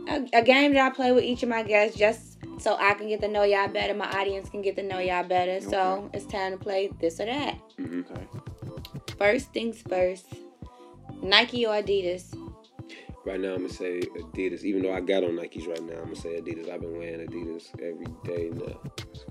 [0.07, 3.07] a, a game that I play with each of my guests just so I can
[3.07, 3.93] get to know y'all better.
[3.93, 5.61] My audience can get to know y'all better.
[5.61, 7.59] So it's time to play this or that.
[7.79, 8.27] Okay.
[9.17, 10.27] First things first.
[11.21, 12.35] Nike or Adidas?
[13.25, 14.63] Right now, I'm gonna say Adidas.
[14.63, 16.69] Even though I got on Nikes right now, I'm gonna say Adidas.
[16.69, 18.79] I've been wearing Adidas every day now.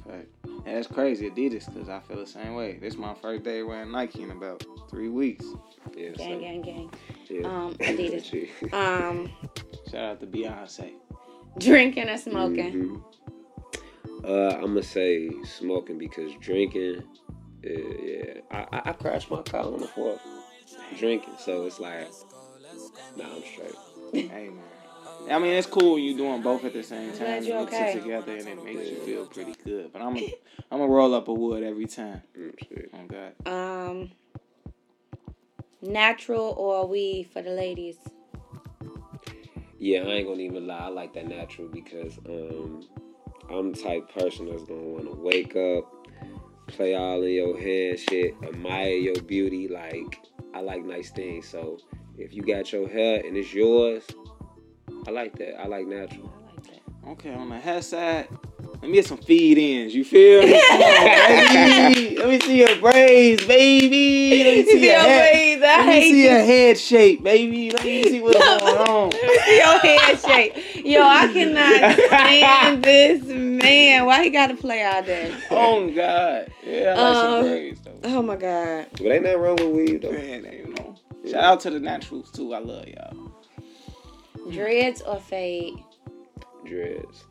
[0.06, 0.26] Okay.
[0.66, 2.78] Yeah, that's crazy, Adidas, because I feel the same way.
[2.78, 5.46] This is my first day wearing Nike in about three weeks.
[5.96, 6.10] Yeah.
[6.10, 6.90] Gang, so, gang, gang.
[7.30, 7.46] yeah.
[7.46, 8.24] Um, Adidas.
[8.24, 8.74] Shit.
[8.74, 9.30] Um,
[9.90, 10.92] Shout out to Beyonce.
[11.58, 12.72] drinking or smoking?
[12.72, 13.02] Mhm.
[14.24, 17.02] Uh, I'm gonna say smoking because drinking,
[17.64, 20.20] uh, yeah, I, I I crashed my car on the fourth
[20.98, 22.08] drinking, so it's like,
[23.16, 23.74] nah, I'm straight.
[24.30, 24.64] hey man.
[25.30, 27.18] I mean, it's cool when you doing both at the same time.
[27.18, 27.92] glad you're You mix okay.
[27.92, 29.92] it together and it makes you feel pretty good.
[29.92, 30.34] But I'm a,
[30.70, 32.22] I'm gonna roll up a wood every time.
[32.38, 32.90] Mm, shit.
[32.92, 33.90] Oh God.
[33.90, 34.10] Um,
[35.82, 37.96] natural or weed for the ladies?
[39.86, 40.78] Yeah, I ain't gonna even lie.
[40.78, 42.88] I like that natural because um,
[43.48, 46.08] I'm the type person that's gonna want to wake up,
[46.66, 49.68] play all in your head, shit, admire your beauty.
[49.68, 51.48] Like I like nice things.
[51.48, 51.78] So
[52.18, 54.02] if you got your hair and it's yours,
[55.06, 55.60] I like that.
[55.60, 56.34] I like natural.
[56.36, 57.08] I like that.
[57.10, 58.26] Okay, on the hair side,
[58.82, 59.94] let me get some feed ins.
[59.94, 60.60] You feel me?
[60.68, 61.04] Come on.
[62.16, 64.44] Let me see your braids, baby.
[64.44, 65.30] Let me see your head.
[65.30, 65.62] braids.
[65.64, 66.28] I Let me see you.
[66.30, 67.70] your head shape, baby.
[67.70, 69.10] Let me see what's going on.
[69.10, 70.84] Let me see your head shape.
[70.86, 74.04] Yo, I cannot stand this man.
[74.06, 75.34] Why he got to play all day?
[75.50, 76.52] Oh my God.
[76.64, 78.00] Yeah, I like Um, some braids though.
[78.04, 78.86] Oh my god.
[78.92, 80.12] But ain't nothing wrong with weed though.
[80.12, 80.94] Man, you know.
[81.28, 82.54] Shout out to the naturals too.
[82.54, 83.32] I love y'all.
[84.52, 85.74] Dreads or fade?
[86.64, 87.24] Dreads.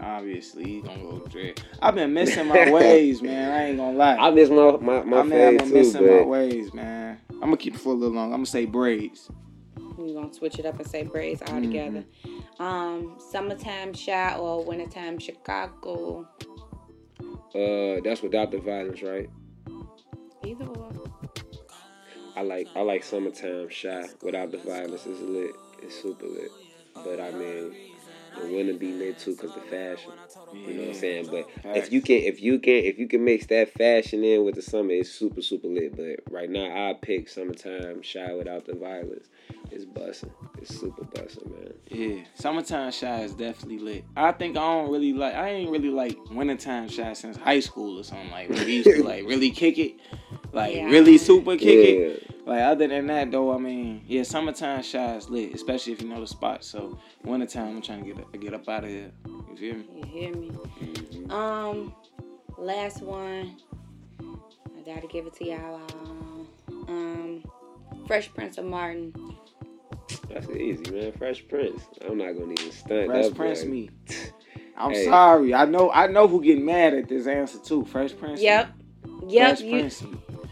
[0.00, 1.62] Obviously, he gonna go dread.
[1.80, 3.52] I've been missing my ways, man.
[3.52, 4.16] I ain't gonna lie.
[4.16, 7.18] I miss my my my I mean, I've been too, missing my ways, man.
[7.30, 8.26] I'm gonna keep it for a little long.
[8.26, 9.30] I'm gonna say braids.
[9.98, 12.04] You gonna switch it up and say braids all together.
[12.58, 16.28] Um, summertime shot or wintertime Chicago?
[17.54, 19.30] uh, that's without the violence, right?
[20.44, 20.92] Either or.
[22.36, 25.06] I like I like summertime Chi without the violence.
[25.06, 25.52] It's lit.
[25.82, 26.50] It's super lit.
[26.94, 27.74] But I mean,
[28.36, 30.14] the winter be lit too because the fashion.
[30.52, 31.28] You know what I'm saying?
[31.30, 34.54] But if you can, if you can, if you can mix that fashion in with
[34.54, 35.96] the summer, it's super super lit.
[35.96, 39.26] But right now, I pick summertime Chi without the violence.
[39.70, 40.30] It's busting.
[40.58, 41.74] It's super busting, man.
[41.88, 44.04] Yeah, summertime Chi is definitely lit.
[44.16, 45.34] I think I don't really like.
[45.34, 48.30] I ain't really like wintertime Chi since high school or something.
[48.30, 49.96] Like we used to like really kick it,
[50.52, 50.88] like Yeah.
[50.90, 52.35] really super kick it.
[52.46, 52.52] Yeah.
[52.52, 56.08] Like other than that though, I mean, yeah, summertime Chi is lit, especially if you
[56.08, 56.64] know the spot.
[56.64, 59.10] So wintertime, I'm trying to get get up out of here.
[59.50, 59.86] You feel me?
[59.96, 60.50] You hear me?
[61.30, 61.94] Um,
[62.58, 63.56] last one.
[64.20, 65.80] I gotta give it to y'all.
[66.88, 67.42] Um,
[68.06, 69.12] Fresh Prince of Martin.
[70.28, 71.12] That's easy, man.
[71.12, 71.82] Fresh Prince.
[72.08, 73.06] I'm not gonna even stunt.
[73.06, 73.68] Fresh that Prince boy.
[73.70, 73.90] me.
[74.76, 75.04] I'm Hey.
[75.06, 75.54] sorry.
[75.54, 75.90] I know.
[75.90, 77.84] I know who getting mad at this answer too.
[77.86, 78.40] Fresh Prince.
[78.40, 78.68] Yep.
[79.22, 79.34] Me.
[79.34, 79.48] Yep.
[79.48, 80.02] Fresh You, Prince.
[80.02, 80.10] Me.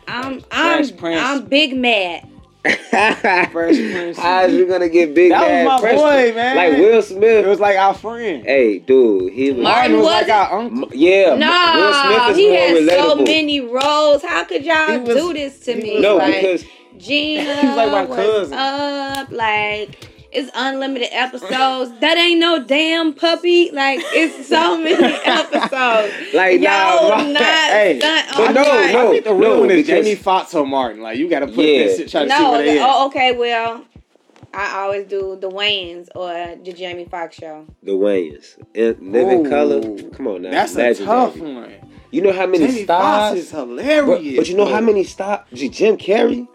[0.09, 1.21] I'm I'm Prince.
[1.23, 2.29] I'm big mad.
[2.65, 4.19] Fresh Prince.
[4.19, 5.31] How is you gonna get big?
[5.33, 6.35] That was my Fresh boy, Prince?
[6.37, 6.57] man.
[6.57, 7.45] Like Will Smith.
[7.45, 8.43] It was like our friend.
[8.45, 9.63] hey, dude, he was.
[9.63, 10.31] Martin Martin was was like it?
[10.31, 10.89] our uncle.
[10.95, 13.17] Yeah, Nah, Will Smith is he more had relatable.
[13.19, 14.23] so many roles.
[14.23, 15.95] How could y'all was- do this to me?
[15.95, 16.65] was no, like, because
[16.97, 18.55] Gina He was like my cousin.
[18.59, 21.93] up, like it's unlimited episodes.
[22.01, 23.71] that ain't no damn puppy.
[23.71, 26.35] Like it's so many episodes.
[26.35, 28.93] Like, Yo, nah, my- not hey, stunt but no, Martin.
[28.93, 31.03] no, I think the real no, one is because- Jamie Foxx or Martin.
[31.03, 31.85] Like you got to put Yeah.
[31.85, 33.85] this shit, try to see No, what the, they oh, okay, well,
[34.53, 37.67] I always do the Wayans or the Jamie Foxx show.
[37.83, 39.51] the Wayans, in Living Ooh.
[39.51, 40.11] Color.
[40.11, 41.07] Come on now, That's a legendary.
[41.07, 41.73] tough one.
[42.13, 43.39] You know how many Jamie Foxx stars?
[43.39, 44.07] is hilarious.
[44.07, 44.87] But, but you know how bro.
[44.87, 45.49] many stop?
[45.53, 46.47] Jim Carrey.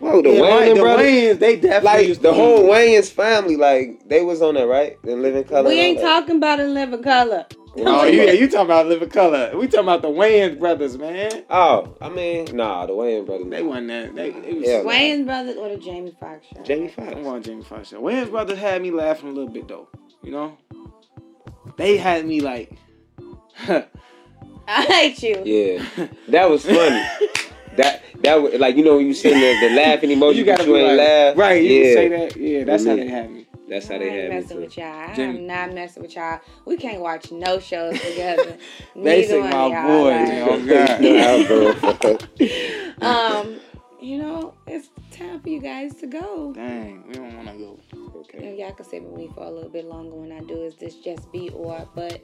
[0.00, 1.06] Whoa, the Yeah, Wayans right, the brothers.
[1.06, 4.66] Wayans, they definitely Like used the whole be- Wayans family, like they was on that,
[4.66, 4.98] right?
[5.04, 5.68] In Living Color.
[5.68, 7.46] We ain't talking about in living color.
[7.76, 9.52] Oh yeah, you talking about Living Color?
[9.56, 11.44] We talking about the Wayans brothers, man.
[11.48, 13.46] Oh, I mean, nah, the Wayans brothers.
[13.48, 14.14] They wasn't that.
[14.16, 14.82] They, it was, Yeah.
[14.82, 16.62] Wayans brothers or the Jamie Foxx show.
[16.64, 17.14] Jamie I Foxx.
[17.18, 18.02] want Jamie Foxx show.
[18.02, 19.86] Wayans brothers had me laughing a little bit though.
[20.22, 20.58] You know,
[21.76, 22.72] they had me like.
[23.68, 25.42] I hate you.
[25.44, 27.04] Yeah, that was funny.
[27.76, 30.64] that that was like you know when you send the, the laughing emoji, you gotta
[30.64, 31.36] you ain't like, laugh.
[31.38, 31.62] right?
[31.62, 32.36] You yeah, say that.
[32.36, 33.00] Yeah, that's how Me.
[33.02, 33.46] they had me.
[33.68, 34.56] That's how I they ain't had me.
[34.62, 35.14] with y'all.
[35.14, 36.40] Jamie- I'm not messing with y'all.
[36.64, 38.56] We can't watch no shows together.
[39.00, 40.26] Basic, Neither my one of boy, y'all.
[40.26, 40.48] man.
[40.48, 42.20] Oh, God.
[43.00, 43.60] Nah, um,
[44.00, 46.52] you know, it's time for you guys to go.
[46.52, 47.78] Dang, we don't want to go.
[48.20, 48.48] okay.
[48.48, 50.62] And y'all can sit with me for a little bit longer when I do.
[50.62, 51.88] Is this just be or?
[51.94, 52.20] But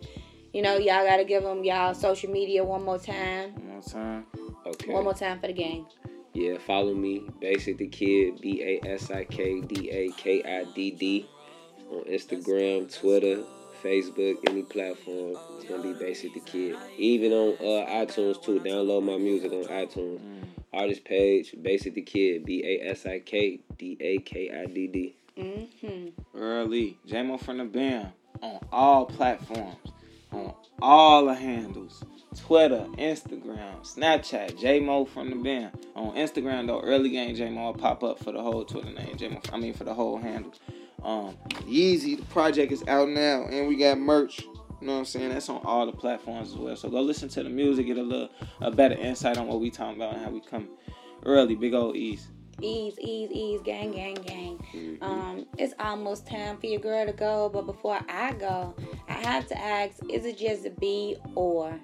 [0.56, 3.52] you know, y'all gotta give them y'all social media one more time.
[3.56, 4.26] One more time.
[4.64, 4.90] Okay.
[4.90, 5.84] One more time for the game.
[6.32, 10.64] Yeah, follow me, Basik Da Kidd, B A S I K D A K I
[10.72, 11.28] D D,
[11.90, 13.42] on Instagram, Twitter,
[13.82, 15.36] Facebook, any platform.
[15.58, 16.76] It's gonna be Basik Da Kidd.
[16.96, 18.58] Even on uh, iTunes too.
[18.60, 20.20] Download my music on iTunes.
[20.72, 24.86] Artist page, Basik Da Kidd, B A S I K D A K I D
[24.86, 25.16] D.
[25.36, 26.08] Mm-hmm.
[26.34, 26.96] Early.
[27.06, 29.76] JMO from the band on all platforms,
[30.36, 32.04] on all the handles.
[32.36, 35.72] Twitter, Instagram, Snapchat, JMO from the band.
[35.94, 39.16] On Instagram though, early game JMO pop up for the whole Twitter name.
[39.16, 40.52] JMO, I mean for the whole handle.
[41.02, 44.40] Um, Yeezy, the project is out now, and we got merch.
[44.80, 45.30] You know what I'm saying?
[45.30, 46.76] That's on all the platforms as well.
[46.76, 48.28] So go listen to the music, get a little
[48.60, 50.68] a better insight on what we talking about and how we come
[51.24, 51.54] early.
[51.54, 52.28] Big old East.
[52.60, 54.98] Ease, ease, ease, gang, gang, gang.
[55.02, 58.74] Um, it's almost time for your girl to go, but before I go,
[59.08, 61.78] I have to ask: Is it just B or?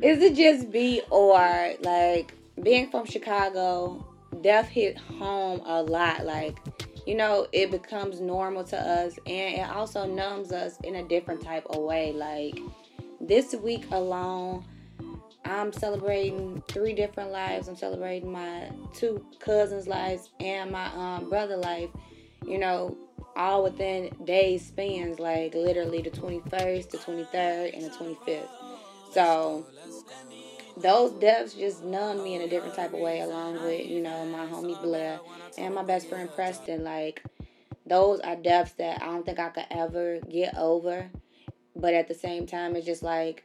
[0.00, 1.72] Is it just B or?
[1.80, 4.06] Like being from Chicago,
[4.42, 6.24] death hit home a lot.
[6.24, 6.56] Like
[7.06, 11.42] you know, it becomes normal to us, and it also numbs us in a different
[11.42, 12.12] type of way.
[12.12, 12.58] Like
[13.20, 14.64] this week alone,
[15.44, 17.68] I'm celebrating three different lives.
[17.68, 21.90] I'm celebrating my two cousins' lives and my um, brother life.
[22.46, 22.96] You know,
[23.36, 28.48] all within days spans, like literally the 21st, the 23rd, and the 25th.
[29.12, 29.66] So
[30.76, 34.24] those deaths just numb me in a different type of way, along with you know
[34.26, 35.20] my homie Blair
[35.58, 36.84] and my best friend Preston.
[36.84, 37.22] Like
[37.86, 41.10] those are deaths that I don't think I could ever get over.
[41.74, 43.44] But at the same time, it's just like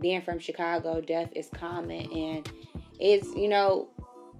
[0.00, 2.50] being from Chicago, death is common and
[2.98, 3.88] it's, you know,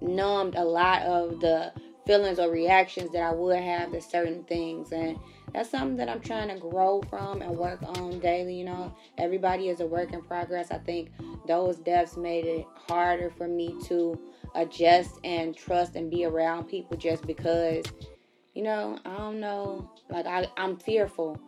[0.01, 1.71] numbed a lot of the
[2.05, 4.91] feelings or reactions that I would have to certain things.
[4.91, 5.19] And
[5.53, 8.55] that's something that I'm trying to grow from and work on daily.
[8.55, 10.71] You know, everybody is a work in progress.
[10.71, 11.09] I think
[11.47, 14.19] those deaths made it harder for me to
[14.55, 17.85] adjust and trust and be around people just because,
[18.53, 21.39] you know, I don't know, like I, I'm fearful.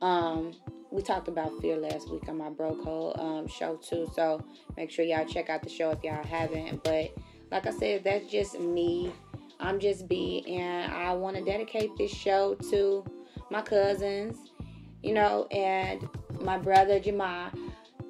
[0.00, 0.52] Um,
[0.90, 4.42] we talked about fear last week on my bro code um, show too so
[4.76, 6.82] make sure y'all check out the show if y'all haven't.
[6.82, 7.14] But
[7.50, 9.12] like i said that's just me.
[9.60, 13.04] I'm just b and i want to dedicate this show to
[13.50, 14.36] my cousins
[15.02, 16.08] you know and
[16.40, 17.50] my brother jamal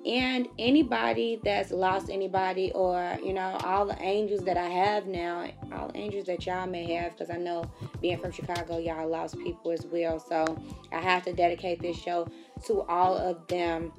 [0.06, 5.46] and anybody that's lost anybody or you know all the angels that i have now
[5.72, 7.64] all angels that y'all may have because i know
[8.00, 10.18] being from chicago y'all lost people as well.
[10.18, 10.56] So
[10.92, 12.28] i have to dedicate this show
[12.66, 13.92] to all of them.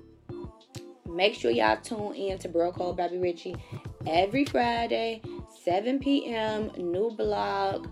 [1.08, 3.56] Make sure y'all tune in to bro code baby richie
[4.08, 5.22] every friday
[5.64, 7.88] 7 p.m new blog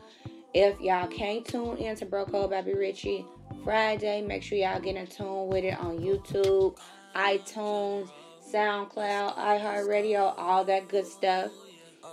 [0.54, 3.26] if y'all can't tune in to bro code baby richie
[3.64, 6.78] friday make sure y'all get in tune with it on youtube
[7.18, 8.10] iTunes,
[8.54, 11.52] SoundCloud, iHeartRadio, all that good stuff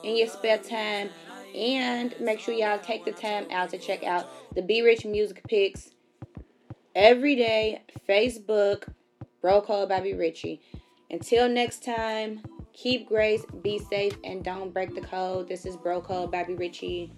[0.02, 1.10] in your spare time.
[1.54, 5.40] And make sure y'all take the time out to check out the Be Rich Music
[5.46, 5.90] Picks
[6.96, 7.82] every day.
[8.08, 8.88] Facebook,
[9.40, 10.60] Bro Code by Be Richie.
[11.10, 12.42] Until next time,
[12.72, 15.48] keep grace, be safe, and don't break the code.
[15.48, 17.12] This is Bro Code by Be Richie.